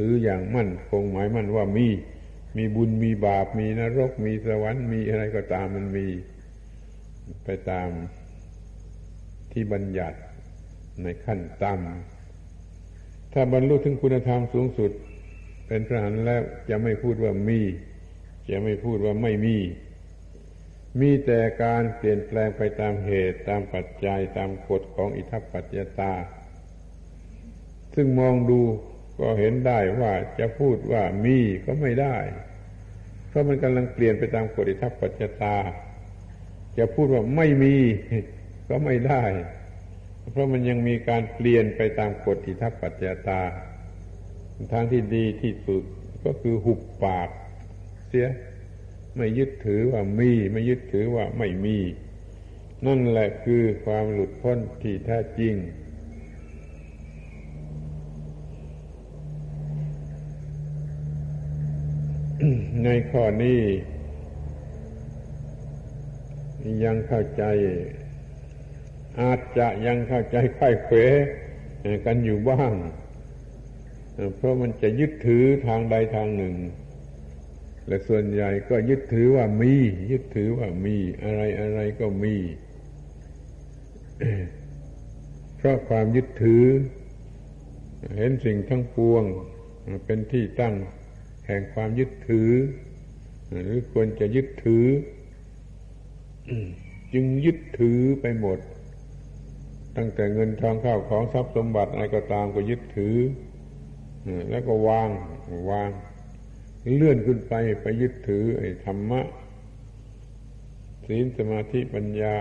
[0.02, 1.88] ถืออย่างมั่นคงหมายมั่นว่ามี
[2.58, 6.08] มีบุญมีบาปมีนรก มีสวรรค์มีอะไรก็ตามมันมี
[7.45, 7.89] ไปตาม
[9.52, 10.18] ที่บัญญัติ
[11.04, 14.91] ในขั้นต่ำถ้าบรรลุถึงคุณธรรมสูงสุด
[15.68, 17.62] เป็นพระหันแล้วจะไม่พูดว่ามี
[18.49, 19.58] จะไม่พูดว่าไม่มี
[20.99, 26.14] มีแต่การเปลี่ยนแปลงไปตามเหตุตามปัจจัยตามกฎของอิทัปปัจจตา
[27.95, 28.62] ซึ่งมองดู
[29.22, 32.17] ก็เห็นได้ว่าจะพูดว่ามีก็ไม่ได้
[33.28, 35.57] เพราะมันกำลังเปลี่ยนไปตามกฎอิทัปปัจจตา
[36.78, 37.76] จะพูดว่าไม่มี
[38.69, 39.24] ก็ไม่ได้
[40.32, 43.41] เพราะมันยังมีการเปลี่ยนไปตามกฎอิทัปปัจจตา
[44.74, 45.84] ทางที่ดีที่สุด
[46.26, 47.30] ก็คือหุบปาก
[48.07, 48.30] เสีย
[49.15, 51.78] ไม่ยึดถือว่ามี ไม่ยึดถือว่าไม่มี
[52.86, 55.53] นั่นแหละคือความหลุดพ้นที่แท้จริง
[62.86, 63.62] ในข้อนี้
[66.84, 67.44] ยังเข้าใจ
[69.22, 70.96] อาจจะยังเข้าใจไข้เขว
[72.06, 72.74] กันอยู่บ้าง
[74.36, 76.56] เพราะมันจะยึดถือทางใดทางหนึ่ง
[77.88, 79.74] และส่วนใหญ่ก็ยึดถือว่ามี
[80.12, 82.36] ยึดถือว่ามี อะไรอะไรก็มี
[85.58, 86.66] เพราะความยึดถือ
[88.18, 89.24] เห็นสิ่งทั้งปวง
[90.06, 90.76] เป็นที่ตั้ง
[91.46, 92.52] แห่งความยึดถือ
[93.52, 94.86] หรือควรจะยึดถือ
[97.14, 98.60] จึงยึดถือไปหมด
[99.98, 103.16] ตั้งแต่เงินทองข้าวของทรัพย์สมบัติอะไรก็ตามก็ยึดถือ
[104.50, 105.10] แล้วก็วาง
[105.72, 105.89] วาง
[106.96, 109.22] เลื่อนขึ้นไปไปยึดถือไอ้ธรรมะ
[111.08, 112.38] ศีลสมาธิปัญญา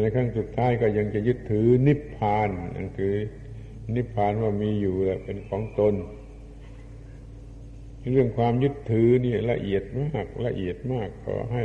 [0.00, 3.14] ในขั้งสุดท้ายก็ยังจะยึดถือนิพพานนั่นคือ
[3.94, 5.94] นิพพานว่ามีอยู่แล้วเป็นของตน
[8.10, 11.64] เรื่องความยึดถือนี่ละเอียดมากละเอียดมากขอให้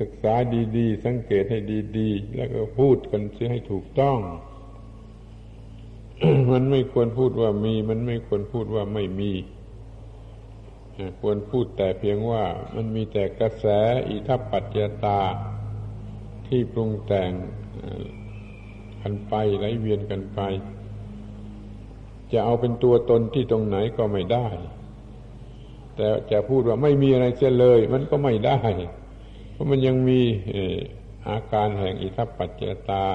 [0.00, 0.34] ศึกษา
[0.76, 1.58] ดีๆ สังเกตให้
[1.98, 4.18] ดีๆ แล้วก็พูดกันเสียให้ถูกต้อง
[6.52, 9.32] มันไม่ควรพูดว่ามี มันไม่ควรพูดว่าไม่มี
[11.20, 12.44] ควรพูดแต่เพียงว่า
[12.74, 13.66] มันมีแต่กระแส
[14.08, 15.20] อิทัปปัจจตา
[16.46, 17.32] ที่ปรุงแต่ง
[19.00, 20.40] กันไปไหลเวียนกันไป
[22.32, 24.46] จะเอาเป็นตัวตนที่ตรงไหนก็ไม่ได้
[25.96, 28.58] แต่จะพูดว่าไม่มีอะไรเสียเลย มันก็ไม่ได้
[29.52, 30.20] เพราะมันยังมี
[31.28, 33.06] อาการแห่งอิทัปปัจเจตา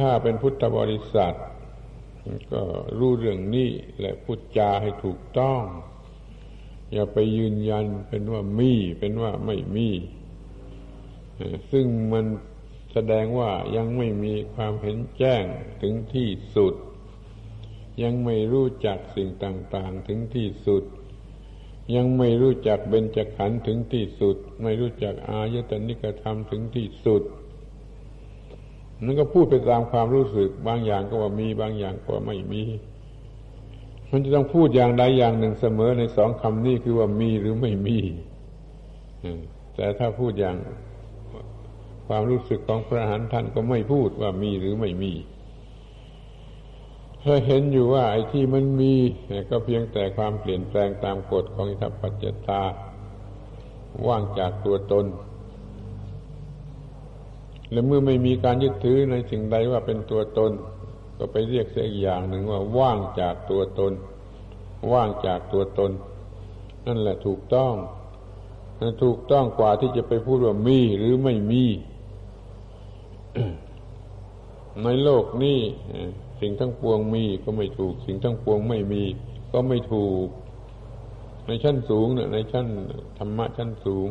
[0.00, 1.36] ถ้าเป็นพุทธบริษัท
[2.52, 2.62] ก็
[2.98, 3.70] รู้เรื่องนี้
[4.00, 5.62] และพูดจาให้ถูกต้อง
[6.92, 9.88] อย่าไปยืนยันเป็นว่ามีเป็นว่าไม่มี
[11.72, 12.24] ซึ่งมัน
[12.92, 15.44] แสดงว่ายังไม่มีความเห็นแจ้ง
[15.82, 16.74] ถึงที่สุด
[18.02, 20.84] ยังไม่รู้จักสิ่งต่างๆถึงที่สุด
[21.94, 27.22] ยังไม่รู้จักเบญจขันธ์ถึงที่สุด ไม่รู้จักอายตนิกธรรมถึงที่สุด
[29.04, 32.62] นั่นก็พูดไปตามความรู้สึก บางอย่างก็ว่ามีบางอย่างก็ว่าไม่มี
[34.10, 37.98] มันจะต้องพูดอย่างใดอย่างหนึ่งเสมอในสองคำนี้คือว่ามีหรือไม่มี
[39.74, 40.56] แต่ถ้าพูดอย่าง
[42.06, 45.12] ความรู้สึกของพระหันท่านก็ไม่พูดว่ามีหรือไม่มี
[47.22, 48.94] เคยเห็นอยู่ว่าไอ้ที่มันมี
[49.50, 52.62] ก็เพียงแต่ความเปลี่ยนแปลงตามกฎของอิทธิปัจจตา
[54.06, 55.06] ว่างจากตัวตน
[57.70, 60.52] และเมื่อไม่มีการยึดถือในสิ่งใดว่าเป็นตัวตน
[61.18, 63.92] ก็ไปเรียกเสียอีกอย่างหนึ่งว่าว่างจากตัวตน
[64.92, 65.90] ว่างจากตัวตน
[66.86, 67.74] นั่นแหละถูกต้อง
[69.02, 71.64] ถูกต้องกว่าที่จะไปพูดว่ามีหรือไม่มี
[74.84, 75.60] ในโลกนี้
[76.40, 79.02] สิ่งทั้งปวงมีก็ไม่ถูก สิ่งทั้งปวงไม่มี
[79.52, 80.26] ก็ไม่ถูก
[81.46, 82.66] ในชั้นสูงเนี่ยในชั้น
[83.18, 84.08] ธรรมะชั้นสูง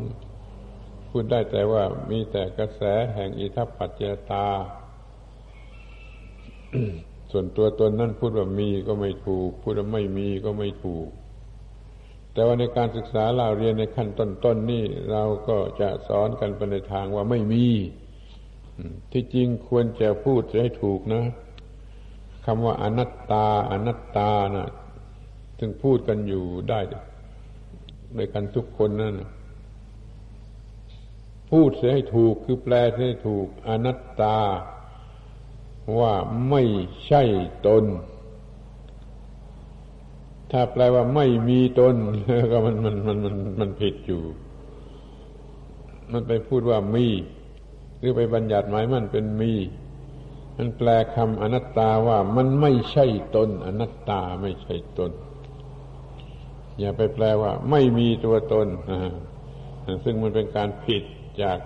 [1.10, 2.82] พูดได้แต่ว่ามีแต่กระแส
[3.16, 4.48] แห่งอิทัปปัจเจตา
[7.32, 11.08] ส่วนตัวตนนั่นพูดว่ามีก็ไม่ถูก พูดว่าไม่มีก็ไม่ถูก
[12.34, 17.66] แต่ว่าในการศึกษาเราเรียนในขั้นต้นๆนนี่เราก็จะสอนกันไปในทางว่าไม่มี
[19.12, 21.24] ที่จริงควรจะพูดให้ถูกนะ
[22.52, 24.70] คำว่าอนัตตา อนัตตานะ
[25.60, 26.80] ถึงพูดกันอยู่ได้
[28.18, 29.16] ด้วยกันทุกคนนั่น
[31.52, 34.38] พูดเสียให้ถูกคือแปลเสียให้ถูก อนัตตา
[36.00, 36.14] ว่า
[36.50, 36.64] ไม่
[37.08, 37.24] ใช่
[37.68, 37.84] ตน
[40.52, 41.96] ถ้าแปลว่าไม่มีตน
[42.52, 44.24] ก็มันมันมันมันมันผิดอยู่
[46.12, 47.08] มันไปพูดว่ามี
[48.00, 49.54] หรือไปบัญญัติหมายมันเป็นมี
[50.62, 53.06] มันแปลคำอนัตตาว่ามันไม่ใช่
[53.36, 55.12] ตนอนัตตาไม่ใช่ตน
[56.80, 58.68] อย่าไปแปลว่า ไม่มีตัวตน
[60.04, 61.04] ซึ่งมันเป็นการผิด
[61.42, 61.60] จาก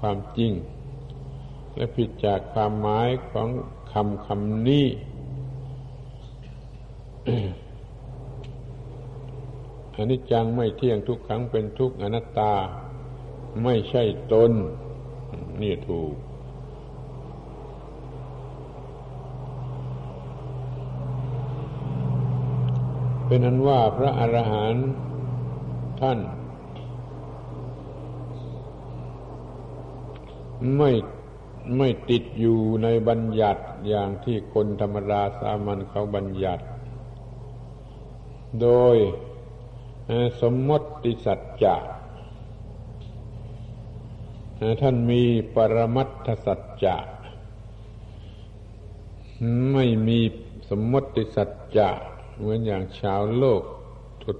[0.00, 0.52] ความจริง
[1.74, 3.48] และผิดจากความหมายของ
[3.92, 4.86] คำคำนี้
[9.94, 12.52] อันนี้จังไม่เที่ยงทุกครั้งเป็นทุกอนัตตา
[13.64, 14.02] ไม่ใช่
[14.32, 14.52] ตน
[15.62, 16.14] นี่ถูก
[23.26, 24.86] เป็นนั้นว่าพระอรหันต์
[26.00, 26.18] ท่าน
[30.76, 30.90] ไม่
[31.76, 36.64] ไม่ติดอยู่ในบัญญัติอย่างที่คนธรรมดาสามัญเขาบัญญัติ
[38.62, 38.96] โดย
[40.40, 40.70] สมม
[41.04, 41.76] ติสัจจะ
[44.82, 45.22] ท่านมี
[45.54, 46.96] ปรมัตถสัจจะ
[49.72, 50.18] ไม่มี
[50.70, 51.90] สมมติสัจจะ
[52.38, 53.62] เหมือนอย่างชาวโลก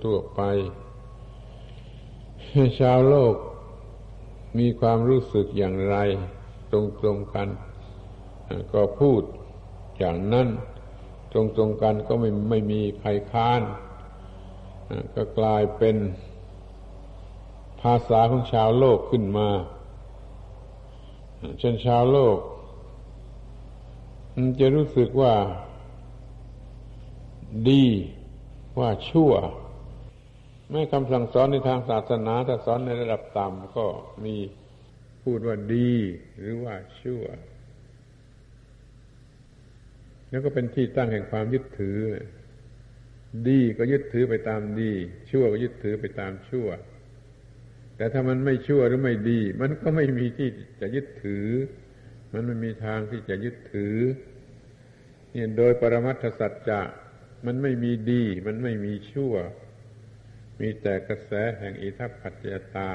[0.04, 0.40] ทั่วๆไป
[2.80, 3.34] ชาวโลก
[4.58, 5.96] มีความรู้สึกอย่างไร
[6.72, 7.48] ตรงๆกัน
[8.72, 9.22] ก็พูด
[9.98, 10.48] อย่างนั้น
[11.32, 13.62] ตรงๆกันก็ไม่ไม่มีใครค้าน
[15.14, 15.96] ก็กลายเป็น
[17.80, 19.48] ภาษาของชาวโลกขึ้นมา
[21.58, 22.38] เช่นชาวโลก
[24.34, 25.34] มันจะรู้สึกว่า
[27.68, 27.86] ดี
[28.78, 29.32] ว่าชั่ว
[30.70, 33.86] ไม่คำสั่งสอนในทางศาสนาถ้าสอนในระดับต่ำก็
[34.24, 34.36] มี
[35.22, 35.92] พูดว่าดี
[36.38, 37.22] หรือว่าชั่ว
[40.30, 41.98] แล้วก็เป็นที่ตั้งแห่งความยึดถือ
[43.48, 44.92] ดีก็ยึดถือไปตามดี
[45.30, 46.68] ชั่วก็ยึดถือไปตามชั่ว
[47.96, 50.48] แต่ถ้ามันไม่ชั่วหรือไม่ดี มันก็ไม่มีที่
[50.80, 51.46] จะยึดถือ
[52.32, 53.96] มันไม่มีทางที่จะยึดถือ
[55.32, 56.80] เนี่ยโดยปรมัตถสัจจะ
[57.44, 59.34] มันไม่มีดี มันไม่มีชั่ว
[60.60, 62.90] มีแต่กระแสแห่งอิทัปปัจจยตา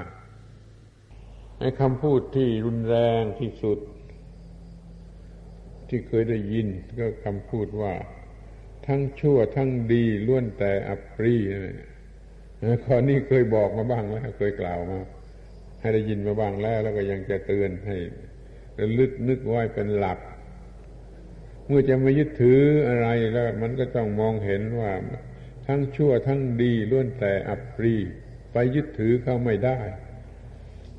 [1.60, 3.80] ไอ้คำพูดที่รุนแรงที่สุด
[5.90, 6.68] ที่เคยได้ยิน
[7.00, 7.94] ก็คำพูดว่า
[8.88, 11.36] ทั้งชั่วทั้งดีล้วนแต่อัปรี
[12.84, 15.00] ข้อนี้เคยบอกมาบ้างแล้วเคยกล่าวมา
[15.80, 17.98] ให้ได้ยินมาบ้างแล้ว แล้วก็ยังจะเตือนให้
[18.80, 20.20] ระลึกนึกไว้เป็นหลัก
[21.72, 24.92] มื่อจะไม่ยึดถืออะไรแล้วมันก็ต้องมองเห็นว่า
[25.68, 27.96] ทั้งชั่วทั้งดีล้วนแต่อัปรี
[28.52, 29.80] ไปยึดถือเขาไม่ได้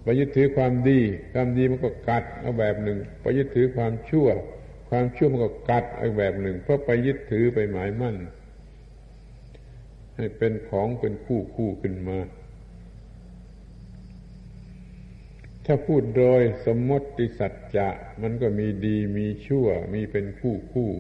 [0.03, 1.01] ไปยึดถือความดี
[1.33, 4.29] ความดีมันก็กัดเอาแบบหนึ่ง ไปยึดถือความชั่ว
[4.91, 8.16] ความชั่วมันก็กัดเอาแบบหนึ่ง เพราะไปยึดถือไปหมายมั่น
[10.16, 12.18] ให้เป็นของเป็นคู่คู่ขึ้นมา
[15.66, 17.88] ถ้าพูดโดยสมมติสัจจะ
[18.22, 20.90] มันก็มีดีมีชั่ว มีเป็นคู่คู่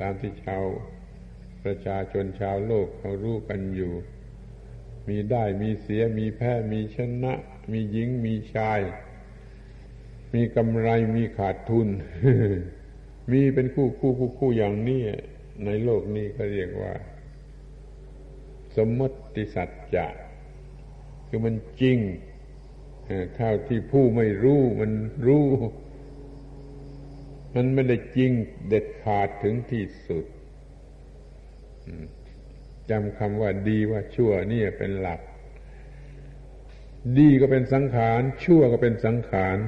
[0.00, 0.64] ตามที่ชาว
[1.64, 3.92] ประชาชนชาวโลกเขารู้กันอยู่
[5.08, 7.34] มีได้มีเสียมีแพ้มีชนะ
[7.72, 8.80] มีหญิงมีชาย
[10.34, 11.88] มีกำไรมีขาดทุน
[13.30, 15.02] มีเป็นคู่คู่คู่คู่อย่างนี้
[15.64, 16.92] ในโลกนี้ก็เรียกว่า
[18.76, 20.06] สมมติสัจจะ
[21.28, 21.98] คือมันจริง
[23.36, 24.92] เท่าที่ผู้ไม่รู้มัน
[25.26, 25.46] รู้
[27.54, 28.30] มันไม่ได้จริง
[28.68, 30.24] เด็ดขาดถึงที่สุด
[32.90, 35.20] จำคำว่าดีว่าชั่วนี่เป็นหลัก
[37.18, 39.58] ดีก็เป็นสังขาร ชั่วก็เป็นสังขาร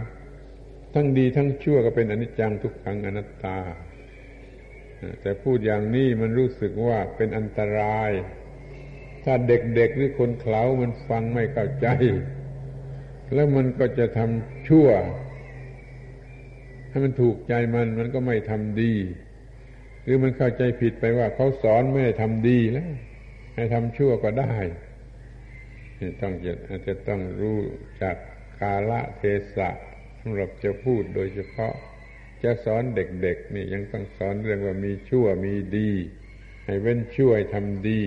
[0.95, 3.59] ทั้งดีทั้งชั่วก็เป็นอนิจจังทุกขังอนัตตา
[5.21, 8.11] แต่พูดอย่างนี้มันรู้สึกว่าเป็นอันตราย
[9.25, 11.89] ถ้าเด็กๆหรือคนเขลามันฟังไม่เข้าใจ
[13.35, 14.89] แล้วมันก็จะทำชั่ว
[16.89, 18.95] ให้มันถูกใจมันมันก็ไม่ทำดี
[20.03, 22.91] หรือมันเข้าใจผิดไปว่าเขาสอนไม่ให้ทำดีแล้ว
[23.55, 24.55] ให้ทำชั่วก็ได้
[26.21, 27.59] ต้องจะอาจจะต้องรู้
[28.03, 28.17] จาก
[28.61, 29.23] กาละเท
[29.57, 29.71] ศะ
[30.21, 31.75] สำหรับจะพูดโดยเฉพาะ
[32.43, 35.91] จะสอนเด็กๆนี่ยังต้องสอนเรื่องว่ามีชั่วมีดี
[36.65, 38.03] ให้เว้นชั่วให้ทำดี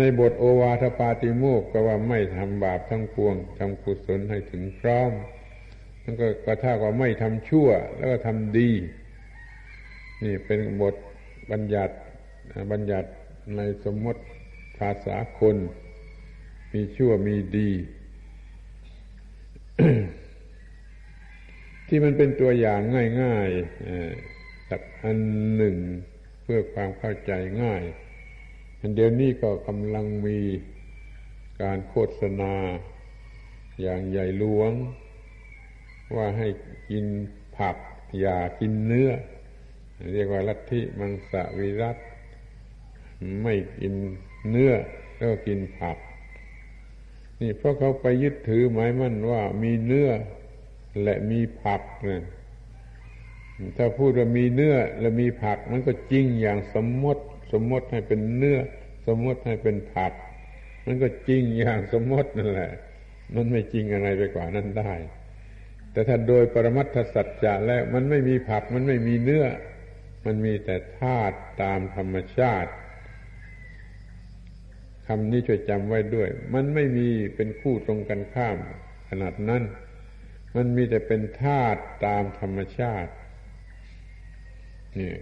[0.00, 5.12] ในบทโอวาทปาติโมกก็ว่าไม่ทำบาปทั้งปวงทำกุศลให้ถึงพร้อม
[6.02, 8.70] นั่นก็กระท่าว่าไม่ทำชั่ว แล้วก็ทำดี
[10.24, 10.94] นี่เป็นบท
[11.50, 11.94] บัญญัติ
[12.72, 13.08] บัญญัติ
[13.56, 14.22] ในสมมติ
[14.78, 15.56] ภาษาคน
[16.72, 17.70] มีชั่วมีดี
[21.88, 22.80] ที่มันเป็นตัวอย่าง
[23.22, 25.18] ง่ายๆสักอัน
[25.56, 25.76] หนึ่ง
[26.42, 27.32] เพื่อความเข้าใจ
[27.62, 27.82] ง่าย
[28.80, 30.38] เดี๋ยวนี้ก็กำลังมี
[31.62, 32.54] การโฆษณา
[33.82, 34.72] อย่างใหญ่หลวง
[36.14, 36.48] ว่าให้
[36.90, 37.06] กิน
[37.56, 37.76] ผัก
[38.20, 39.10] อย่ากินเนื้อ
[40.12, 41.96] เรียกว่าลัทธิมังสวิรัต
[43.42, 43.94] ไม่กิน
[44.50, 44.72] เนื้อ
[45.16, 45.98] แล้วกินผัก
[47.40, 50.10] นี่เพราะเขาไปยึดถือหมายมั่นว่ามีเนื้อ
[51.02, 52.22] และมีผักเนี่ย
[53.76, 58.60] ถ้าพูดว่ามีเนื้อและมีผักมันก็จริงอย่างสมมติ สมมติให้เป็นเนื้อ
[59.06, 60.12] สมมติให้เป็นผัก
[60.86, 62.72] มันก็จริงอย่างสมมตินั่นแหละ
[63.34, 64.94] มันไม่จริงอะไรไปกว่านั้นได้
[65.92, 69.46] แต่ถ้าโดยปรมัตถสัจจะแล้วมันไม่มีผักมันไม่มีเนื้อ
[70.26, 72.72] มันมีแต่ธาตุตามธรรมชาติ
[75.06, 78.56] คำนี้ช่วยจำไว้ด้วย มันไม่มีเป็นคู่ตรงกันข้าม
[79.08, 79.62] ขนาดนั้น
[80.56, 83.12] มันมีแต่เป็นธาตุตามธรรมชาติ
[84.98, 85.12] นี่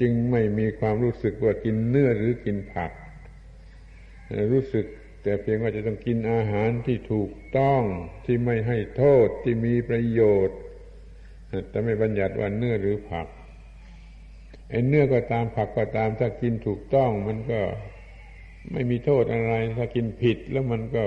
[0.00, 2.92] จึงไม่มีความรู้สึกว่ากินเนื้อหรือกินผัก
[4.52, 4.86] รู้สึก
[5.22, 7.82] แต่เพียงว่าจะต้องกินอาหารที่ถูกต้อง
[8.24, 10.58] ที่ไม่ให้โทษที่มีประโยชน์
[11.70, 13.26] แต่ไม่บัญญัติว่าเนื้อหรือผัก
[14.70, 17.60] ไอ้เนื้อก็ตามผักก็ตามถ้ากินถูกต้อง มันก็
[18.72, 21.04] ไม่มีโทษอะไร ถ้ากินผิดแล้วมันก็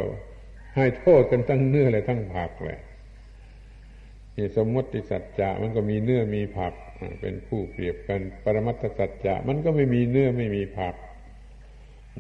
[0.76, 2.82] ให้โทษกันทั้งเนื้อและทั้งผักแหละ
[4.58, 6.74] สมมติสัจจะมันก็มีเนื้อมีผัก
[7.22, 10.96] เป็นผู้เปรียบกัน ปรมัตถสัจจะมันก็ไม่มีเนื้อไม่มีผัก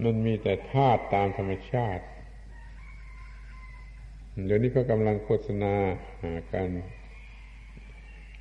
[0.03, 2.05] มันมีแต่ธาตุตามธรรมชาติ
[4.45, 5.73] เดี๋ยวนี้ก็กำลังโฆษณา
[6.53, 6.69] การ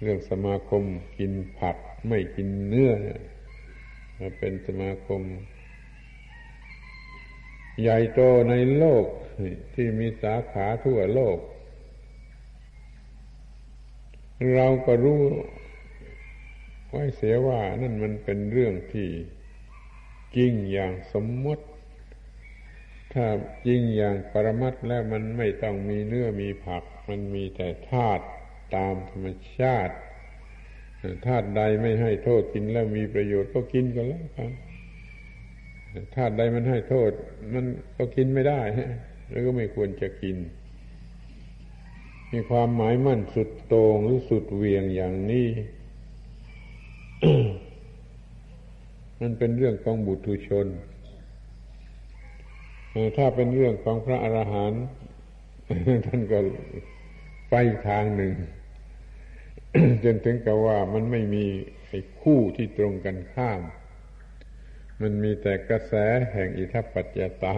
[0.01, 0.83] เรื่องสมาคม
[1.19, 1.77] กินผัก
[2.09, 2.93] ไม่กินเนื้อ
[4.39, 5.23] เป็นสมาคม
[7.81, 9.07] ใหญ่โตในโลก
[9.75, 11.39] ที่มีสาขาทั่วโลก
[14.55, 15.23] เราก็รู้
[16.91, 19.09] ไว้เสียว่านั่นมันเป็นเรื่องที่
[20.37, 21.65] จริงอย่างสมมติ
[23.13, 23.27] ถ้า
[23.67, 28.25] จริงอย่างปรมัตแล้วมันไม่ต้องมีเนื้อมีผัก มันมีแต่ธาตุ
[28.77, 29.27] ตามธรรม
[29.61, 29.95] ชาติ
[31.27, 34.51] ธาตุใดไม่ให้โทษกินแล้วมีประโยชน์ก็กินกันแล้วครับ
[36.17, 37.11] ธาตุใดมันให้โทษ
[37.55, 37.65] มัน
[37.97, 38.61] ก็กินไม่ได้
[39.31, 40.37] แล้วก็ไม่ควรจะกิน
[42.33, 45.49] มีความหมายมั่นสุดโต่งหรือสุดเวียงอย่างนี้
[49.21, 50.67] มันเป็นเรื่องของบุตุชน
[53.17, 54.85] ถ้าเป็นเรื่องของพระอรหันต์
[56.07, 56.39] ท่านก็
[57.51, 57.55] ไป
[57.89, 58.35] ทางหนึ่ง
[60.05, 61.45] จนถึงกับว่ามันไม่มี
[61.89, 63.63] ไอ้คู่ที่ตรงกันข้าม
[65.01, 65.93] มันมีแต่กระแส
[66.33, 67.57] แห่งอิทัปปัจจตา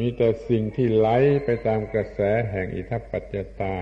[0.00, 1.08] มีแต่สิ่งที่ไหล
[1.44, 2.20] ไปตามกระแส
[2.50, 3.74] แห่งอิทัปปัจจตา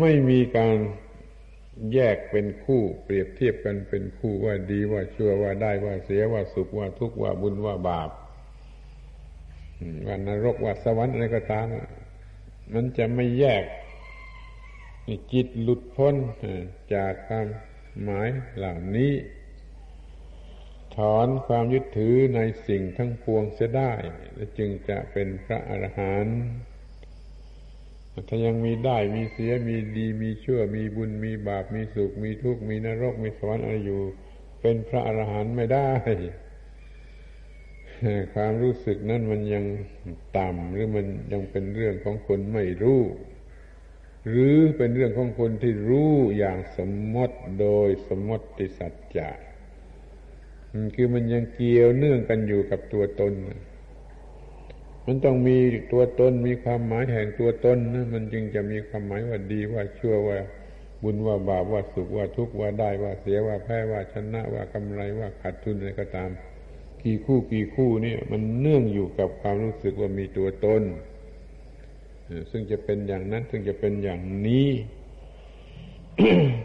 [0.00, 0.76] ไม่มีการ
[1.92, 8.10] แยกเป็นคู่เปรียบเทียบกันเป็นคู่ว่าดีว่าชั่วว่าได้ว่าเสียว่าสุขว่าทุกข์ว่าบุญว่าบาป
[10.06, 11.66] ว่านรกว่าสวรรค์อะไรก็ตาม
[12.74, 13.64] มันจะไม่แยก
[15.32, 16.14] จิตหลุดพ้น
[16.94, 17.46] จากความ
[18.02, 19.12] หมายเหล่านี้
[20.96, 23.92] ถอนความยึดถือในสิ่งทั้งปวงเสียได้
[24.34, 26.40] และจึงจะเป็นพระอรหันต์
[28.28, 34.02] ถ้ายังมีได้มีเสียมีดีมีชั่ว มีบุญมีบาปมีสุข มีทุกข์มีนรกมีสวรรค์อะไรอยู่
[34.60, 35.90] เป็นพระอรหันต์ไม่ได้
[38.34, 39.64] ความรู้สึกนั้นมันยัง
[40.38, 43.02] ต่ำหรือมันยังเป็นเรื่องของคนไม่รู้
[44.28, 49.30] หรือเป็นเรื่องของคนที่รู้อย่างสมมติโดยสมมติสัจจะ
[50.94, 53.32] คือมันยังเกี่ยวเนื่องกันอยู่กับตัวตน
[55.06, 55.56] มันต้องมี
[55.92, 60.38] ตัวตนมีความหมายแห่งตัวตนนะมันจึงจะมีความหมายว่าดีว่าชั่วว่า
[61.02, 66.30] บุญว่าบาปว่าสุขว่าทุกข์ว่าได้ว่าเสียว่าแพ้ว่าชนะว่ากำไรว่าขาดทุนอะไรก็ตาม
[67.04, 70.82] กี่คู่กี่คู่นี่มันเนื่องอยู่กับความรู้สึกว่ามีตัวตน
[72.50, 74.68] ซึ่งจะเป็นอย่างนั้น ซึ่งจะเป็นอย่างนี้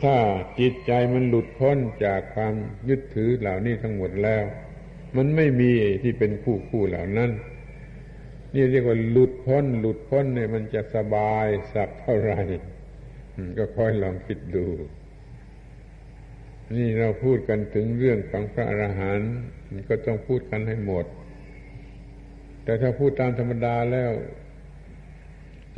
[0.03, 0.17] ถ้า
[0.59, 2.53] จิตใจมันหลุดพ้นจากความ
[2.89, 4.43] ยึดถือเหล่านี้ทั้งหมดแล้ว
[5.17, 5.71] มันไม่มี
[6.03, 7.31] ที่เป็นคู่คู่เหล่านั้น
[8.53, 12.41] นี่เรียกว่าหลุดพ้น หลุดพ้นเนี่ยมันจะสบายสักเท่าไหร่
[13.57, 14.67] ก็ค่อยลองคิดดู
[16.75, 19.33] นี่เราพูดกันถึงเรื่องของพระอรหันต์
[19.89, 21.05] ก็ต้องพูดกันให้หมด
[22.63, 24.11] แต่ถ้าพูดตามธรรมดาแล้ว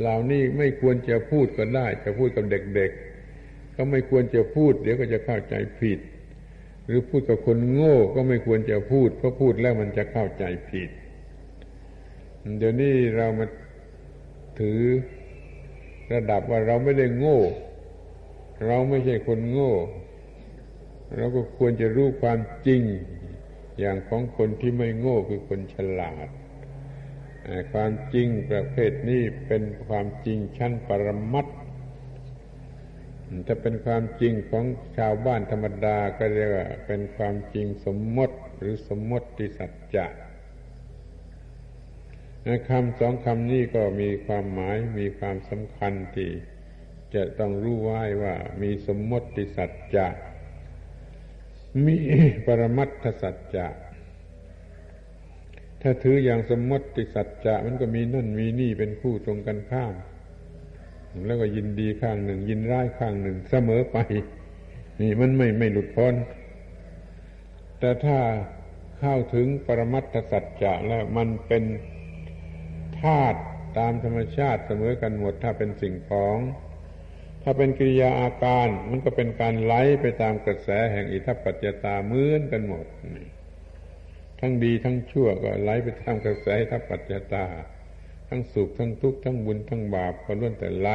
[0.00, 3.11] เหล่านี้ไม่ควรจะพูดก็ได้ จะพูดกับเด็กๆ
[3.76, 5.98] ก็ไม่ควรจะพูด เดี๋ยวก็จะเข้าใจผิด
[6.84, 10.90] หรือพูดกับคนโง่ก็ไม่ควรจะพูด เพราะพูดแล้วมันจะเข้าใจผิด
[12.58, 13.46] เดี๋ยวนี้เรามา
[14.58, 14.80] ถือ
[16.12, 17.40] ระดับว่าเราไม่ได้โง่
[18.66, 19.72] เราไม่ใช่คนโง่
[21.16, 22.82] เราก็ควรจะรู้ความจริง
[23.78, 26.28] อย่างของคนที่ไม่โง่คือคนฉลาด
[27.72, 34.64] ความจริงประเภทนี้เป็นความจริงชั้นปรมัตถาเป็นความจริงของ
[34.98, 40.06] ชาวบ้านธรรมดาก็เรียกว่าเป็นความจริงสมมติหรือสมมติสัจจะ
[42.68, 46.30] คำสองคำนี้ก็มีความหมายมีความสำคัญที่
[47.14, 50.08] จะต้องรู้ไว้ว่ามีสมมติสัจจะ
[51.86, 51.96] มี
[52.46, 53.68] ปรมัตถสัจจะ
[55.82, 59.94] ถ้าถืออย่างสมมติสัจจะมันก็มีนั่นมีนี่เป็นคู่ตรงกันข้าม
[61.26, 63.96] แล้วก็ยินดีข้างหนึ่ง ยินร้ายข้างหนึ่งเสมอไป
[65.00, 66.14] นี่มันไม่ไม่หลุดพ้น
[67.78, 68.18] แต่ถ้า
[68.98, 71.64] เข้าถึงปรมัตถสัจจะแล้วมันเป็น
[73.00, 73.40] ธาตุ
[73.78, 76.38] ตามธรรมชาติเสมอกันหมด ถ้าเป็นสิ่งของ
[77.42, 82.86] ถ้าเป็นกิริยาอาการมันก็เป็นการไหลไปตามกระแสแห่งอิทัปปัจจตาเหมือนกันหมด
[84.40, 87.44] ทั้งดีทั้งชั่วก็ไหลไปตามกระแสอิทัปปัจจตา
[88.34, 90.88] ทั้งสุขทั้งทุกข์ทั้งบุญทั้งบาปก็ล้วนแต่ไหล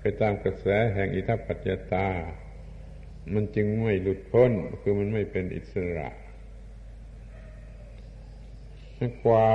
[0.00, 2.08] ไปตามกระแสแห่งอิทัปปัจจตา
[3.32, 6.08] มันจึงไม่หลุดพ้นคือมันไม่เป็นอิสระ
[9.24, 9.48] กว่า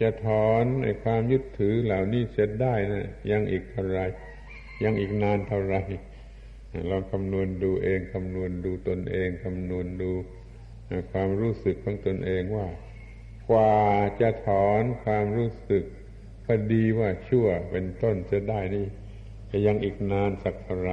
[0.00, 4.00] จะถอนไอ้ความยึดถือเหล่านี้เสร็จได้นะยังอีกเท่าไร
[4.84, 5.76] ยังอีกนานเท่าไร
[6.90, 10.10] ลองคำนวณดูเองคำนวณดูตนเองคำนวณดู
[11.10, 12.68] ความรู้สึกของตนเองว่า
[13.50, 13.74] กว่า
[14.20, 15.84] จะถอนความรู้สึก
[16.44, 18.86] พอดีว่าชั่วเป็นต้นจะได้นี่
[19.50, 20.92] จะยังอีกนานสักเท่าไร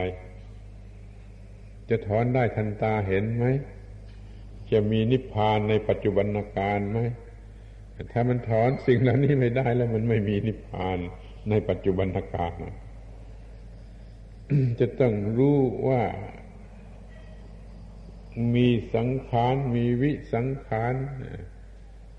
[1.89, 3.45] จะถอนได้ทันตาเห็นไหม
[4.71, 6.25] จะมีนิพพานในปัจจุบัน
[6.57, 6.99] การไหม
[8.11, 10.97] ถ้ามันถอนสิ่งเหล่านี้ไม่ได้แล้วมันไม่มีนิพพาน
[11.49, 12.53] ในปัจจุบันการ
[14.79, 16.03] จะต้องรู้ว่า
[18.55, 20.93] มีสังขาร มีวิสังขาร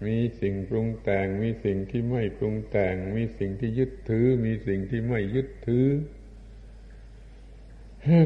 [0.04, 5.86] มีสิ่งปรุงแต่ง มีสิ่งที่ไม่ปรุงแต่ง มีสิ่งที่ยึดถือ มีสิ่งที่ไม่ยึดถือ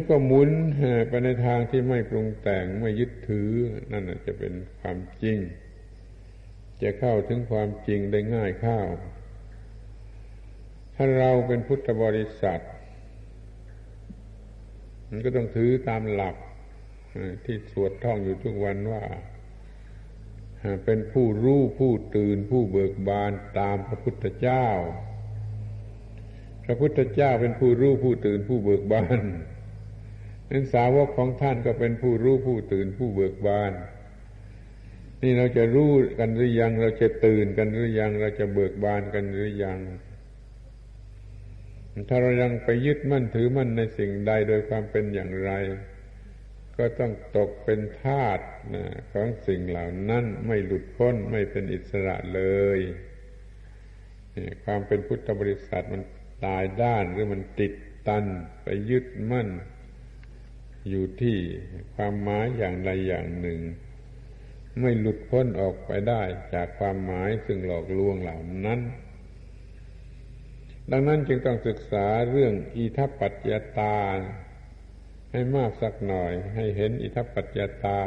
[0.09, 0.51] ก็หมุน
[1.09, 3.51] ไปในทางที่ไม่ปรุงแต่งไม่ยึดถือ
[3.93, 5.39] นั่นจะเป็นความจริง
[6.83, 8.89] จะเข้าถึงความจริงได้ง่ายข้าว
[10.95, 12.63] ถ้าเราเป็นพุทธบริษัท
[15.09, 16.37] มันก็ต้องถือตามหลัก
[17.45, 19.03] ที่สวดท่องอยู่ทุกวันว่า
[20.85, 24.67] เป็นผู้รู้ผู้ตื่นผู้เบิกบานตามพระพุทธเจ้า
[26.65, 29.19] พระพุทธเจ้าเป็นผู้รู้ผู้ตื่นผู้เบิกบาน
[30.51, 33.73] นั้นสาวกของท่านก็เป็นผู้รู้ผู้ตื่นผู้เบิกบาน
[35.23, 39.79] นี่เราจะรู้กันหรือยัง เราจะตื่นกันหรือยัง เราจะเบิกบานกันหรือยัง
[42.09, 45.51] ถ้าเรายังไปยึดมั่นถือมั่นในสิ่งใดโดยความเป็นอย่างไร
[46.81, 48.41] ก็ต้องตกเป็นทาส
[48.75, 52.43] นะของสิ่งเหล่านั้นไม่หลุดพ้นไม่เป็นอิสระเล
[52.79, 52.81] ย
[54.65, 56.03] ความเป็นพุทธบริษัทมัน
[56.45, 57.73] ตายด้านหรือมันติด
[58.09, 58.25] ตัน
[58.63, 59.49] ไปยึดมั่น
[60.89, 61.37] อยู่ที่
[61.95, 63.61] ความหมายอย่างใดอย่างหนึ่ง
[64.81, 66.23] ไม่หลุดพ้นออกไปได้
[66.55, 68.81] จากความหมายซึ่งหลอกลวงเหล่านั้น
[70.91, 73.97] ดังนั้นจึงต้องศึกษาเรื่องอิทัปปัจจตา
[75.31, 77.99] ให้มากสักหน่อย ให้เห็นอิทัปปัจจตา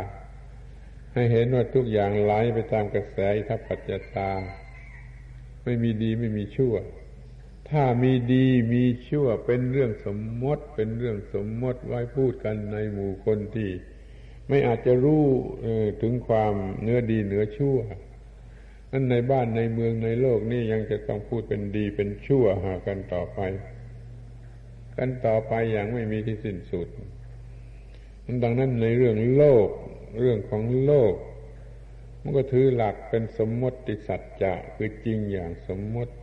[1.13, 4.31] ให้เห็นว่าทุกอย่างไหลไปตามกระแสอิทัปปัจจตา
[5.63, 6.75] ไม่มีดีไม่มีชั่ว
[7.69, 13.69] ถ้ามีดีมีชั่วเป็นเรื่องสมมติ เป็นเรื่องสมมติไว้พูดกันในหมู่คนที่
[14.47, 15.25] ไม่อาจจะรู้
[16.01, 17.77] ถึงความเนื้อดีเหนือชั่ว
[18.91, 23.39] นั่นในบ้านในเมืองในโลกนี่ยังจะต้องพูดเป็นดีเป็นชั่วหากันต่อไป
[24.97, 26.87] กันต่อไปอย่างไม่มีที่สิ้นสุด
[28.43, 29.67] ดังนั้นในเรื่องโลก
[30.19, 31.13] เรื่องของโลก
[32.21, 36.13] มันก็ถือหลักเป็นสมมติสัจจะคือจริงอย่างสมมติ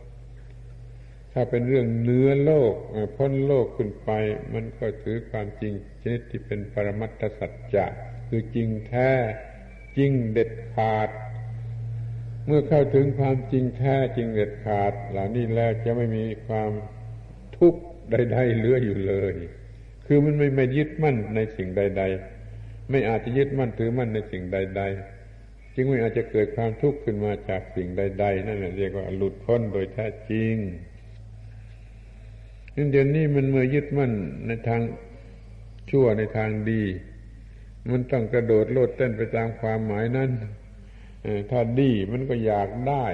[1.33, 2.73] ถ้าเป็นเรื่องเนื้อโลก
[3.15, 4.09] พ้นโลกขึ้นไป
[4.53, 7.85] มันก็ถือความจริงชนิดที่เป็นปรมัตถสัจจะ
[8.27, 9.11] คือจริงแท้
[9.97, 11.09] จริงเด็ดขาด
[12.45, 16.71] เมื่อเข้าถึงความจริงแท้จริงเด็ดขาด เหล่านี้แล้วจะไม่มีความ
[17.57, 19.35] ทุกข์ใดๆเหลืออยู่เลย
[20.13, 22.03] คือมันไม่ไม่ยึดมั่นในสิ่งใด
[22.45, 24.81] ๆ ไม่อาจจะยึดมั่นถือมั่นในสิ่งใด
[25.27, 30.55] ๆ จึงไม่อาจจะเกิดความทุกข์ขึ้นมาจากสิ่งใด ๆ นั่นแหละเรียกว่าหลุดพ้นโดยแท้จริง
[32.75, 34.11] นั่นเดี๋ยวนี้มันเมื่อยึดมั่น
[34.47, 34.81] ในทาง
[35.89, 36.83] ชั่วในทางดี
[37.91, 40.29] มันต้องกระโดดโลดเต้นไปตามความหมายนั้น
[41.49, 43.05] ถ้าดีมันก็อยากได้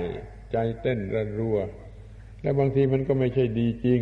[0.52, 1.58] ใจเต้นระรัว
[2.42, 4.02] แล้วบางทีมันก็ไม่ใช่ดีจริง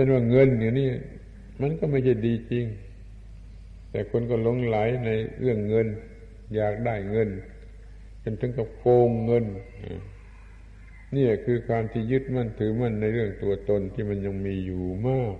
[0.00, 0.88] ช่นว่าเงินอย่างนี้
[1.60, 2.64] มันก็ไม่ใช่ดีจริง
[3.90, 5.10] แต่คนก็หลงไหลใน
[5.40, 5.86] เรื่องเงิน
[6.54, 7.28] อยากได้เงิน
[8.22, 9.44] จนถึงกับโกงเงิน
[11.16, 15.36] นี่คือความที่ยึดมั่นถือมั่นในเรื่องตัวตนที่มันยังมีอยู่มาก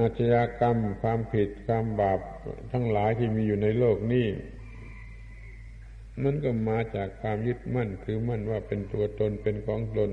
[0.00, 2.20] อาชญากรรมความผิดความบาป
[2.72, 4.26] ทั้งหลายที่มีอยู่ในโลกนี้
[6.22, 10.10] มันก็มาจากความยึดมั่นถือมั่นว่าเป็นตัวตนเป็นของตน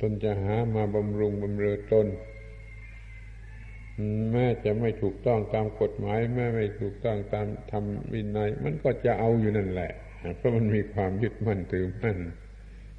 [0.00, 2.06] ตนจะหามาบำรุงบำเรอตน
[4.32, 9.92] แม้จะไม่ถูกต้องตามกฎหมาย แม้ไม่ถูกต้องตามทำวินัย มันก็จะเอาอยู่นั่นแหละ
[10.36, 12.18] เพราะมันมีความยึดมั่นถือมั่น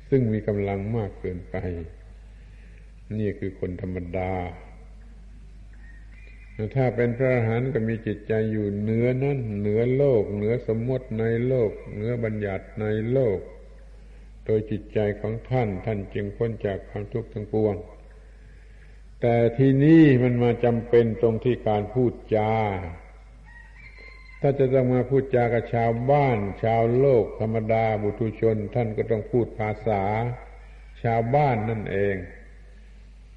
[0.09, 1.55] ซึ่งมีกำลังมากเกินไป
[3.17, 4.31] นี่คือคนธรรมดา
[6.75, 13.39] ถ้าเป็นพระอรหันต์ก็มีจิตใจอยู่เหนือนั้นเหนือโลก เหนือสมมติในโลก เหนือบัญญัติในโลก
[14.45, 17.75] โดยจิตใจของท่าน ท่านจึงพ้นจากความทุกข์ทั้งปวง
[19.21, 22.51] แต่ที่นี้มันมาจำเป็นตรงที่การพูดจา
[24.41, 30.03] ถ้าจะต้องมาพูดจากับชาวบ้าน ชาวโลกธรรมดาบุตุชน ท่านก็ต้องพูดภาษา
[31.03, 32.15] ชาวบ้านนั่นเอง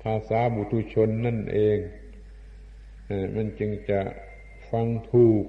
[0.02, 1.78] ภาษาบุตุชนนั่นเอง
[3.34, 4.00] มันจึงจะ
[4.70, 5.44] ฟังถูก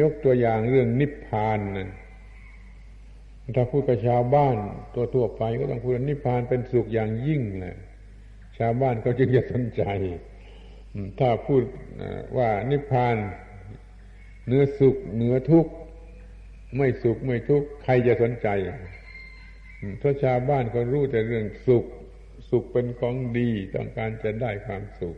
[0.00, 1.90] ยกตัวอย่างเรื่องนิพพานนะ
[3.56, 4.56] ถ้าพูดกับชาวบ้าน
[4.94, 7.76] ตัวทั่วไปก็ต้องพูดนิพพานเป็นสุขอย่างยิ่งแหละ
[8.58, 9.82] ชาวบ้านเขาจึงจะสนใจ
[11.18, 11.62] ถ้าพูด
[12.36, 13.16] ว่านิพพาน
[14.46, 15.72] เนื้อสุขเนื้อทุกข์
[16.76, 18.48] ไม่สุขไม่ทุกข์ใครจะสนใจ
[20.00, 21.84] ถ้าชาวบ้านเขารู้แต่เรื่องสุข
[22.50, 25.16] สุขเป็นของดีต้องการจะได้ความสุข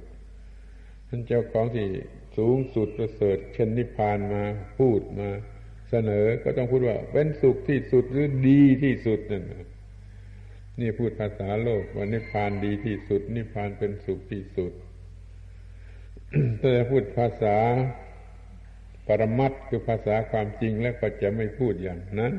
[1.08, 1.88] ท่านเจ้าของที่
[2.36, 4.44] สูงสุดประเสริฐเช่นนิพพานมา
[4.78, 5.28] พูดมา
[5.92, 9.44] เสนอก็ต้องพูดว่า เป็นสุขที่สุดหรือดีที่สุดนั่น
[10.80, 14.72] นี่พูดภาษาโลกว่านิพพานดีที่สุด นิพพานเป็นสุขที่สุด
[16.60, 17.56] ถ้าจะพูดภาษา
[19.06, 22.34] ปรมัตคือภาษาความจริงแล้วก็จะไม่พูดอย่างนั้น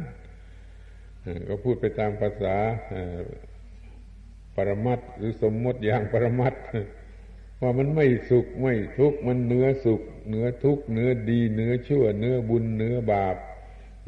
[1.48, 2.56] ก็พูดไปตามภาษา
[4.56, 6.54] ปรมัตหรือสมมติอย่างปรมัต
[7.64, 13.36] ว่ามันไม่สุขไม่ทุกข์มันเนื้อสุขเนื้อทุกข์เนื้อดีเนื้อชั่วเนื้อบุญเนื้อบาป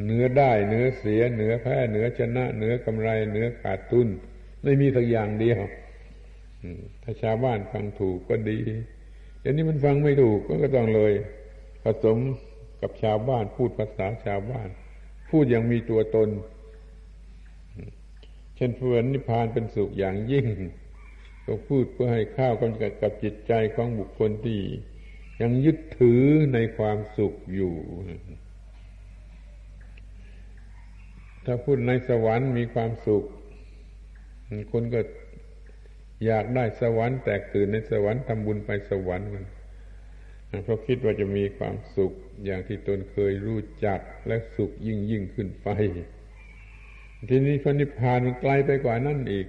[0.05, 4.07] เนื้อได้เนื้อเสียเนื้อแพ้เนื้อชนะเนื้อกำไรเนื้อขาดทุน
[4.63, 5.59] ไม่มีสักอย่างเดียว
[7.03, 8.59] ถ้าชาวบ้านฟังถูกก็ดี
[9.39, 11.13] เดี๋ยวนี้มันฟังไม่ถูกก็ต้องเลย
[11.83, 12.23] ผสมก
[12.81, 14.69] กับชาวบ้านพูดภาษาชาวบ้าน
[15.29, 16.29] พูดอย่างมีตัวตน
[18.55, 20.45] เช่นเพื่อนนิพพานเป็นสุขอย่างยิ่ง
[21.45, 24.59] ก็พูดเพื่อให้ข้าวกันกับจิตใจของบุคคลที่
[25.41, 26.23] ยังยึดถือ
[26.53, 27.73] ในความสุขอยู่
[31.45, 33.23] ถ้าพูดในสวรรค์มีความสุข
[34.71, 35.01] คนก็
[36.25, 39.45] อยากได้สวรรค์แตกตื่นในสวรรค์ทำบุญไปสวรรค์มัน
[40.63, 42.13] เพราะคิดว่าจะมีความสุข
[42.45, 45.67] อย่างที่ตนเคยรู้จักและสุขยิ่งยิ่งขึ้นไป
[47.29, 49.47] ทีนี้พระนิพพานมันไกลไปกว่านั่นอีก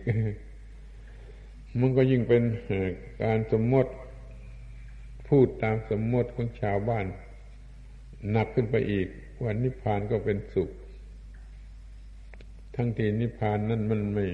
[1.81, 2.43] มันก็ยิ่งเป็น
[3.23, 3.93] การสมมติ
[5.29, 7.07] พูดตามสมมติของชาวบ้าน
[8.31, 9.09] หนักขึ้นไปอีก
[9.43, 10.71] ว่านิพพานก็เป็นสุข
[12.77, 14.27] ทั้งที่นิพพานนั้นมันไม่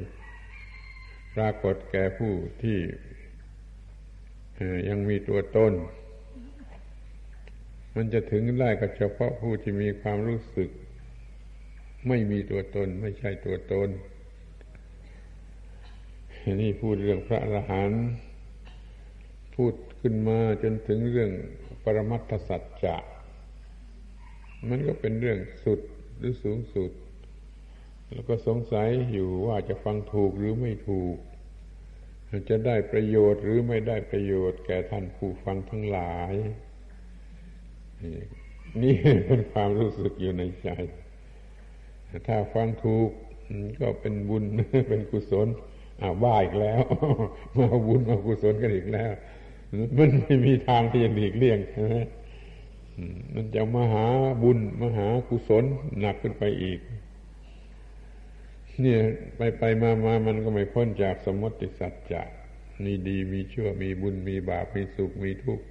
[1.35, 2.32] ปรากฏแก่ผู้
[2.62, 2.78] ที่
[4.89, 5.73] ยังมีตัวตน
[7.97, 10.70] มันจะถึงได้ก็เฉพาะผู้ที่มีความรู้สึก
[12.09, 13.89] ไม่มีตัวตน ไม่ใช่ตัวตน
[16.44, 18.05] นี่พูดเรื่องพระอรหันต์
[19.55, 21.31] พูดขึ้นมาจนถึงเรื่อง
[21.85, 22.97] ปรมัตถสัจจะ
[24.69, 25.81] มันก็เป็นเรื่องสุด
[26.19, 26.90] หรือสูงสุด
[28.10, 31.16] แล้วก็สงสัยอยู่ว่าจะฟังถูกหรือไม่ถูก
[32.48, 36.35] จะได้ประโยชน์หรือไม่ได้ประโยชน์แก่ท่านผู้ฟังทั้งหลาย
[38.82, 38.94] นี่
[39.27, 40.69] เป็นความรู้สึกอยู่ในใจ
[42.28, 43.10] ถ้าฟังถูก
[43.81, 44.44] ก็เป็นบุญ
[44.89, 45.48] เป็นกุศล
[46.01, 46.82] อาว่าอีกแล้ว
[47.56, 49.12] มาบุญมากุศลกันอีกแล้ว
[49.97, 51.97] มันไม่มีทางที่จะหลีกเลี่ยงใช่ไหม
[53.35, 54.06] มันจะมหา
[54.43, 55.64] บุญมหากุศล
[56.01, 56.81] หนักขึ้นไปอีก
[58.81, 59.01] เนี่ย
[59.36, 62.23] ไปไปมามามันก็ไม่พ้นจากสมมติสัจจะ
[62.85, 65.64] มีดีมีชั่วมีบุญมีบาปมีสุขมีทุกข์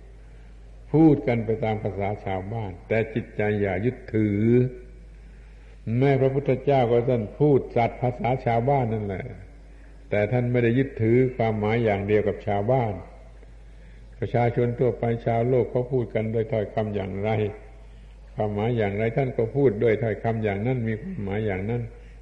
[0.91, 4.41] พูดกันไปตามภาษาชาวบ้าน แต่จิตใจอย่ายึดถือ
[5.99, 9.26] แม่พระพุทธเจ้าก็ท่านพูดสัตว์ภาษาชาวบ้านนั่นแหละ
[10.12, 12.94] แต่ท่านไม่ได้ยึดถือความหมายอย่างเดียวกับชาวบ้าน
[14.20, 17.30] ประชาชนทั่วไปชาวโลกเขาพูดกันด้วยถ้อยคำอย่างไร
[18.36, 21.82] ความหมายอย่างไรท่านก็พูดด้วยถ้อยคำอย่างนั้นมีความหมายอย่างนั้น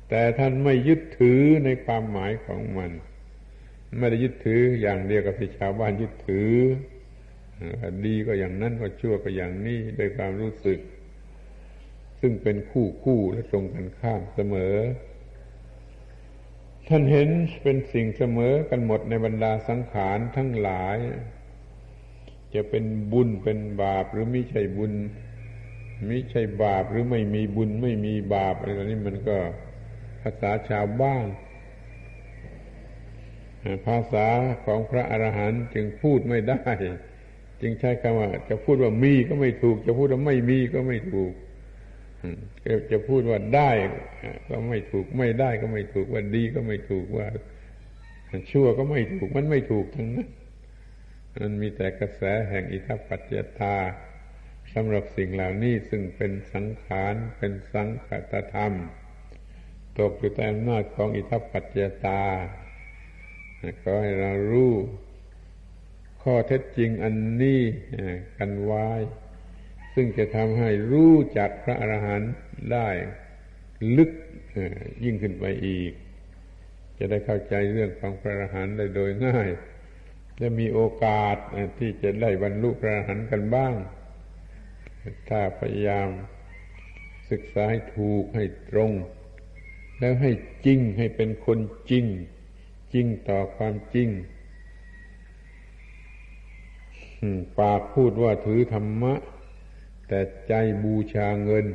[0.09, 2.91] แต่ท่านไม่ยึดถือในความหมายของมัน
[3.99, 6.53] ไม่ได้ยึดถืออย่างเดียวกับที่ชาวบ้านยึดถือ
[8.05, 10.79] ดีก็อย่างนั้นก็ชั่วก็อย่างนี้โดยความรู้สึก
[12.19, 14.75] ซึ่งเป็นคู่คู่และตรงกันข้ามเสมอ
[16.91, 17.29] ท่านเห็น
[17.63, 20.97] เป็นสิ่งเสมอกันหมดในบรรดาสังขารทั้งหลาย
[22.53, 24.93] จะเป็นบุญเป็นบาปหรือไม่ใช่บุญ
[26.07, 29.37] ไม่ใช่บาปหรือไม่มีบุญไม่มีบาปอะไรนี้มันก็
[30.21, 31.25] ภาษาชาวบ้าน
[33.87, 34.27] ภาษา
[34.65, 36.63] ของพระอรหันต์จึงพูดไม่ได้
[37.61, 41.33] จึงใช้คำว่า จะพูดว่ามีก็ไม่ถูก จะพูดว่าไม่มีก็ไม่ถูก
[42.91, 43.71] จะพูดว่าได้
[44.49, 47.27] ก็ไม่ถูกไม่ได้ก็ไม่ถูกว่าดีก็ไม่ถูกว่า
[48.51, 50.29] ชั่วก็ไม่ถูกมันไม่ถูกทั้งนั้น
[51.37, 53.75] มันมีแต่กระแสแห่งอิทัปปัจจตา
[54.73, 58.73] สำหรับสิ่งเหล่านี้ซึ่งเป็นสังขารเป็นสังขตธรรม
[59.99, 62.23] ตกอยู่ใต้อำนาจของอิทัปปัจจตา
[63.81, 64.73] ขอให้เรารู้
[66.21, 67.61] ข้อเท็จจริงอันนี้
[68.37, 68.87] กันไว้
[70.01, 72.31] ซึ่งจะทำให้รู้จักพระอรหันต์
[72.73, 72.89] ได้
[73.97, 74.11] ลึก
[75.03, 75.91] ยิ่งขึ้นไปอีก
[76.97, 79.49] จะได้เข้าใจเรื่องของพระอรหันต์ได้โดยง่าย
[80.39, 81.37] จะมีโอกาส
[81.79, 83.73] ที่จะได้บรรลุพระอรหันต์กันบ้าง
[85.29, 86.09] ถ้าพยายาม
[87.31, 88.91] ศึกษาให้ถูกให้ตรง
[89.99, 90.31] แล้วให้
[90.65, 91.59] จริงให้เป็นคน
[91.91, 92.05] จริง
[92.93, 94.09] จริงต่อความจริง
[97.59, 99.13] ปากพูดว่าถือธรรมะ
[100.09, 100.53] แต่ใจ
[100.83, 101.65] บูชาเงิน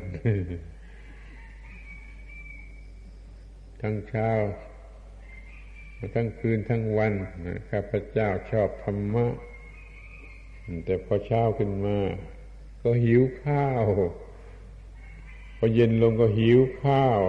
[3.80, 4.30] ทั้งเช้า
[6.14, 7.12] ทั้งคืนทั้งวัน
[7.70, 9.26] ข้าพเจ้าชอบธรรมะ
[10.84, 11.98] แต่พอเช้าขึ้นมา
[12.82, 13.84] ก็หิวข้าว
[15.58, 17.20] พอเย็นลงก็หิวข้าว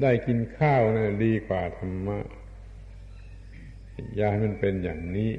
[0.00, 2.18] ได้กินข้าวนะดีกว่าธรรมะ
[4.18, 5.32] ยาให้มันเป็นอย่างนี้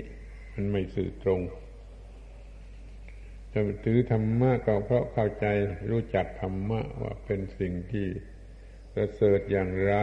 [0.53, 1.41] มันไม่สื่อตรง
[3.53, 5.45] จะถือธรรมะก็เพราะเข้าใจ
[5.91, 8.07] รู้จักธรรมะว่าเป็นสิ่งที่
[8.93, 9.95] ประเสริฐอย่างไร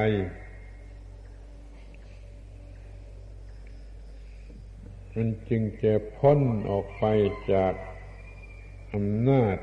[5.15, 7.05] มันจึงจะพ้นออกไป
[7.53, 7.75] จาก
[8.95, 9.59] อำนาจ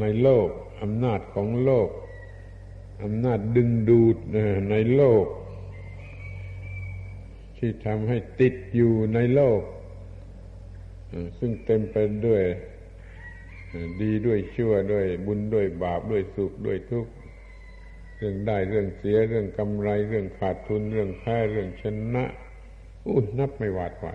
[0.00, 0.48] ในโลก
[0.82, 1.88] อำนาจของโลก
[3.02, 4.16] อำนาจดึงดูด
[4.70, 5.26] ในโลก
[7.58, 9.60] ที่ทำให้ติดอยู่ในโลก
[11.38, 12.42] ซึ่งเต็มไปด้วย
[14.00, 17.12] ดีด้วยชั่วด้วยบุญด้วยบาปด้วยสุขด้วยทุกข์
[18.16, 21.84] เรื่องได้เรื่องเสียเรื่องกำไร เรื่องขาดทุนเรื่องแพ้เรื่องช
[22.14, 22.24] นะ
[23.06, 24.06] อุ้ยนับไม่หวาดไหว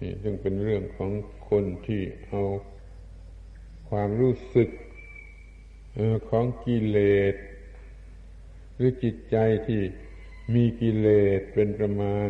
[0.00, 1.10] นี่ซึ่งเป็นเรื่องของ
[1.48, 2.42] คนที่เอา
[3.90, 4.68] ความรู้สึก
[6.30, 6.98] ของกิเล
[7.32, 7.34] ส
[8.74, 9.36] หรือจิตใจ
[9.66, 9.80] ที่
[10.54, 12.28] มีกิเลสเป็นประมาณ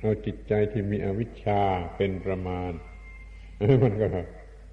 [0.00, 1.62] เอาจิตใจที่มีอวิชชา
[1.96, 2.72] เป็นประมาณ
[3.82, 4.06] มันก็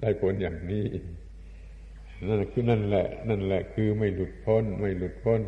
[0.01, 0.85] ได้ผลอย่างนี้
[2.27, 5.41] นั่นคือนั่นแหละ นั่นแหละคือไม่หลุดพ้น ไม่หลุดพ้น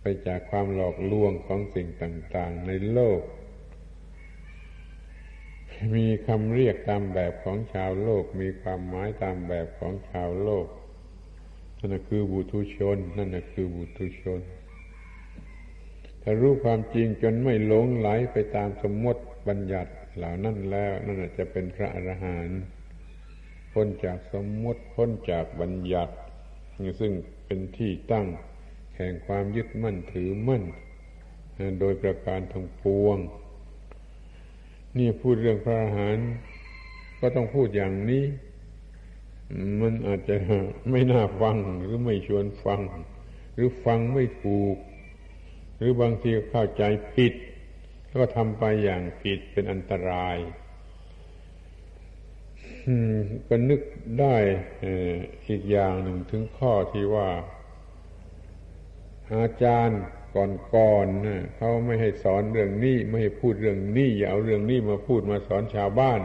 [0.00, 3.20] ไปจากความหลอกลวงของสิ่งต่าง ๆ ในโลก
[5.94, 10.66] มีคำเรียกตามแบบของชาวโลก มีความหมายตามแบบของชาวโลก
[11.78, 14.40] นั่นคือบุตุชน นั่นคือบุตุชน
[16.40, 22.60] รู้ความจริงจนไม่หลงไหลไปตามสมมติบัญญัติเหล่านั้นแล้ว นั่นจะเป็นพระอรหันต์
[23.72, 26.14] พ้นจากสมมติพ้นจากบัญญัติ
[27.00, 27.12] ซึ่ง
[27.46, 28.26] เป็นที่ตั้ง
[28.96, 30.62] แห่งความยึดมั่นถือมั่น
[31.80, 33.18] โดยประการทั้งปวง
[34.98, 36.28] นี่พูดเรื่องพระอรหันต์
[37.20, 38.24] ก็ต้องพูดอย่างนี้
[39.80, 40.36] มันอาจจะ
[40.90, 42.80] ไม่น่าฟังหรือไม่ชวนฟัง
[43.54, 44.76] หรือฟังไม่ถูก
[45.76, 46.82] หรือบางทีเข้าใจ
[47.14, 47.34] ผิด
[48.06, 50.36] แล้วก็ทำไปอย่างผิดเป็นอันตราย
[53.48, 53.80] ก็นึก
[54.20, 54.36] ได้
[55.48, 57.28] อีกอย่างหนึ่งถึงข้อที่ว่า
[59.34, 60.00] อาจารย์
[60.74, 66.20] ก่อนๆนะเขาไม่ให้สอนเรื่องนี้ไม่ให้พูดเรื่องนี้อย่าเอาเรื่องนี้มาพูดมาสอนชาวบ้าน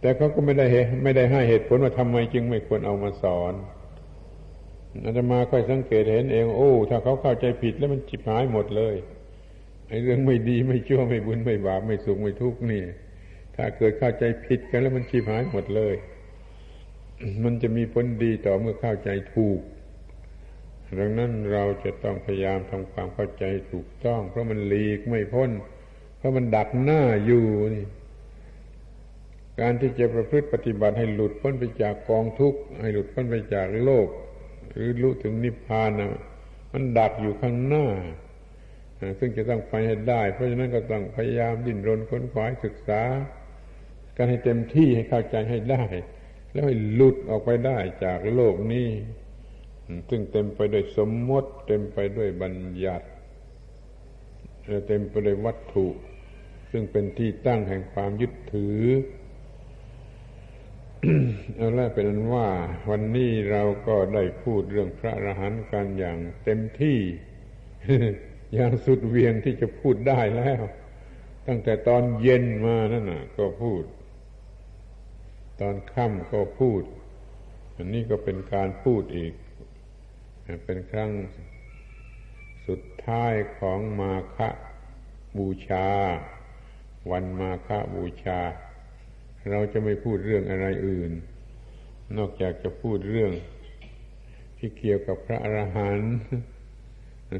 [0.00, 0.66] แต่เขาก็ไม่ได้
[1.02, 3.52] ไม่ได้ให้เหตุผลว่าทำไมจึงไม่ควรเอามาสอน
[5.02, 8.94] อาตมาค่อยสังเกตเห็นเอง โอ้ ถ้าเขาเข้าใจผิดแล้วมันจิบหายหมดเลย
[9.88, 12.82] ไอ้เรื่องไม่ดีไม่ชั่วไม่บุญไม่บาปไม่สุขไม่ทุกข์นี่
[13.56, 15.94] ถ้าเกิดเข้าใจผิดกันแล้วมันชีพหายหมดเลย
[17.44, 19.60] มันจะมีผลดีต่อเมื่อเข้าใจถูก
[20.98, 25.50] ดังนั้นเราจะต้องพยายามทำความเข้าใจถูกต้อง เพราะมันหลีกไม่พ้น
[26.16, 27.44] เพราะมันดักหน้าอยู่
[27.74, 27.86] นี่
[29.60, 34.08] การที่จะประพฤติปฏิบัติให้หลุดพ้นไปจากกองทุกข์ให้หลุดพ้นไปจากโลก
[34.76, 36.08] รือรู้ถึงนิพพานนะ
[36.72, 37.86] มันดักอยู่ข้างหน้า
[39.18, 43.02] ซึ่งจะต้องไปให้ได้ เพราะฉะนั้นก็ต้องพยายามดิ้นรนค้นคว้าศึกษา
[44.16, 45.84] กันให้เต็มที่ให้เข้าใจให้ได้
[46.52, 48.88] แล้วให้หลุดออกไปได้จากโลกนี้
[50.08, 53.06] ซึ่งเต็มไปด้วยสมมติ เต็มไปด้วยบัญญัติ
[54.86, 55.86] เต็มไปด้วยวัตถุ
[56.70, 58.82] ซึ่งเป็นที่ตั้งแห่งความยึดถือ
[61.56, 62.48] เอาละเป็นนั้นว่า
[62.90, 66.98] วันนี้เราก็ได้พูดเรื่องพระอรหันต์กันอย่างเต็มที่
[68.54, 70.62] อย่างสุดเวียงที่จะพูดได้แล้ว
[71.46, 73.82] ตั้งแต่ตอนเย็นมานั่นน่ะ ก็พูด
[75.60, 76.82] ตอนค่ำก็พูด
[77.76, 79.34] อันนี้ก็เป็นการพูดอีก
[80.64, 81.12] เป็นครั้ง
[82.68, 84.38] สุดท้ายของมาฆ
[85.38, 85.88] บูชา
[87.10, 88.40] วันมาฆบูชา
[89.50, 91.12] เราจะไม่พูดเรื่องอะไรอื่น
[92.16, 93.32] นอกจากจะพูดเรื่อง
[94.58, 96.12] ที่เกี่ยวกับพระอรหันต์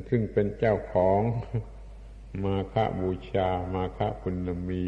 [0.08, 1.20] ซึ่งเป็นเจ้าของ
[2.44, 4.84] มาฆบูชา มาฆปุณมี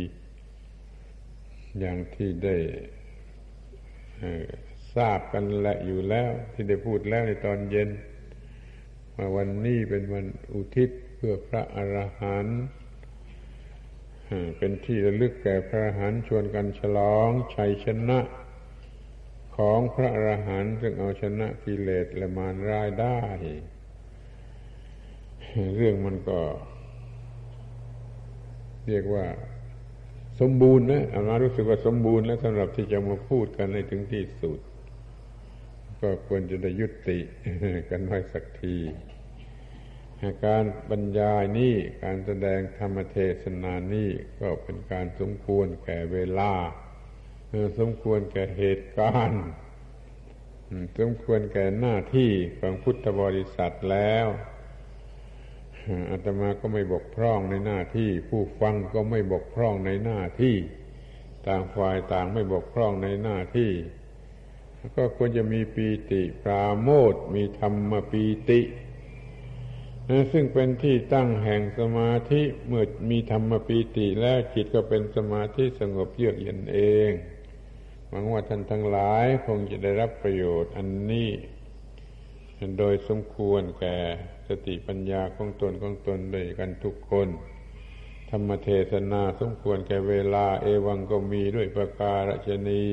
[1.78, 2.56] อย่างที่ได้
[4.94, 7.88] ทราบกันและอยู่แล้ว ที่ได้พูดแล้วในตอนเย็น
[9.16, 12.58] ว่าวันนี้เป็นวันอุทิศเพื่อพระอรหันต์
[14.58, 18.20] เป็นที่ระลึกแก่พระอรหันต์ชวนกันฉลองชัยชนะ
[19.56, 23.18] ของพระอรหันต์ซึ่งเอาชนะกิเลสและมารร้ายได้
[25.76, 26.40] เรื่องมันก็
[28.88, 29.26] เรียกว่า
[30.40, 34.58] สมบูรณ์นะอามารู้สึกว่าสมบูรณ์แล้วสำหรับที่จะมาพูดกันในถึงที่สุด
[36.00, 37.18] ก็ควรจะได้ยุติ
[37.90, 38.76] กันไว้สักที
[40.44, 44.10] การบรรยายนี้การแสดงธรรมเทศนานี้
[44.40, 46.52] ก็เป็นการสมควรแก่เวลา
[47.78, 49.44] สมควรแก่เหตุการณ์
[50.98, 54.26] สมควรแก่หน้าที่ของพุทธบริษัทแล้ว
[56.10, 60.56] อาตมาก็ไม่บกพร่องในหน้าที่ ผู้ฟังก็ไม่บกพร่องในหน้าที่
[61.46, 63.72] ต่างฝ่ายต่างไม่บกพร่องในหน้าที่
[64.96, 68.60] ก็ควรจะมีปีติปราโมทมีธรรมปีติ
[70.32, 76.78] ซึ่งเป็นที่ตั้งแห่งสมาธิเมื่อมีธรรมปีติแล้วจิตก็เป็นสมาธิสงบเยือกเย็นเอ
[77.08, 77.10] ง
[78.08, 81.30] หวังว่าท่านทั้งหลายคงจะได้รับประโยชน์อันนี้
[82.78, 83.96] โดยสมควรแก่
[84.48, 87.28] สติปัญญาของตนของตนด้วยกันทุกคน
[88.30, 92.84] ธรรมเทศนาสมควรแก่เวลาเอวังก็มีด้วยประการฉนี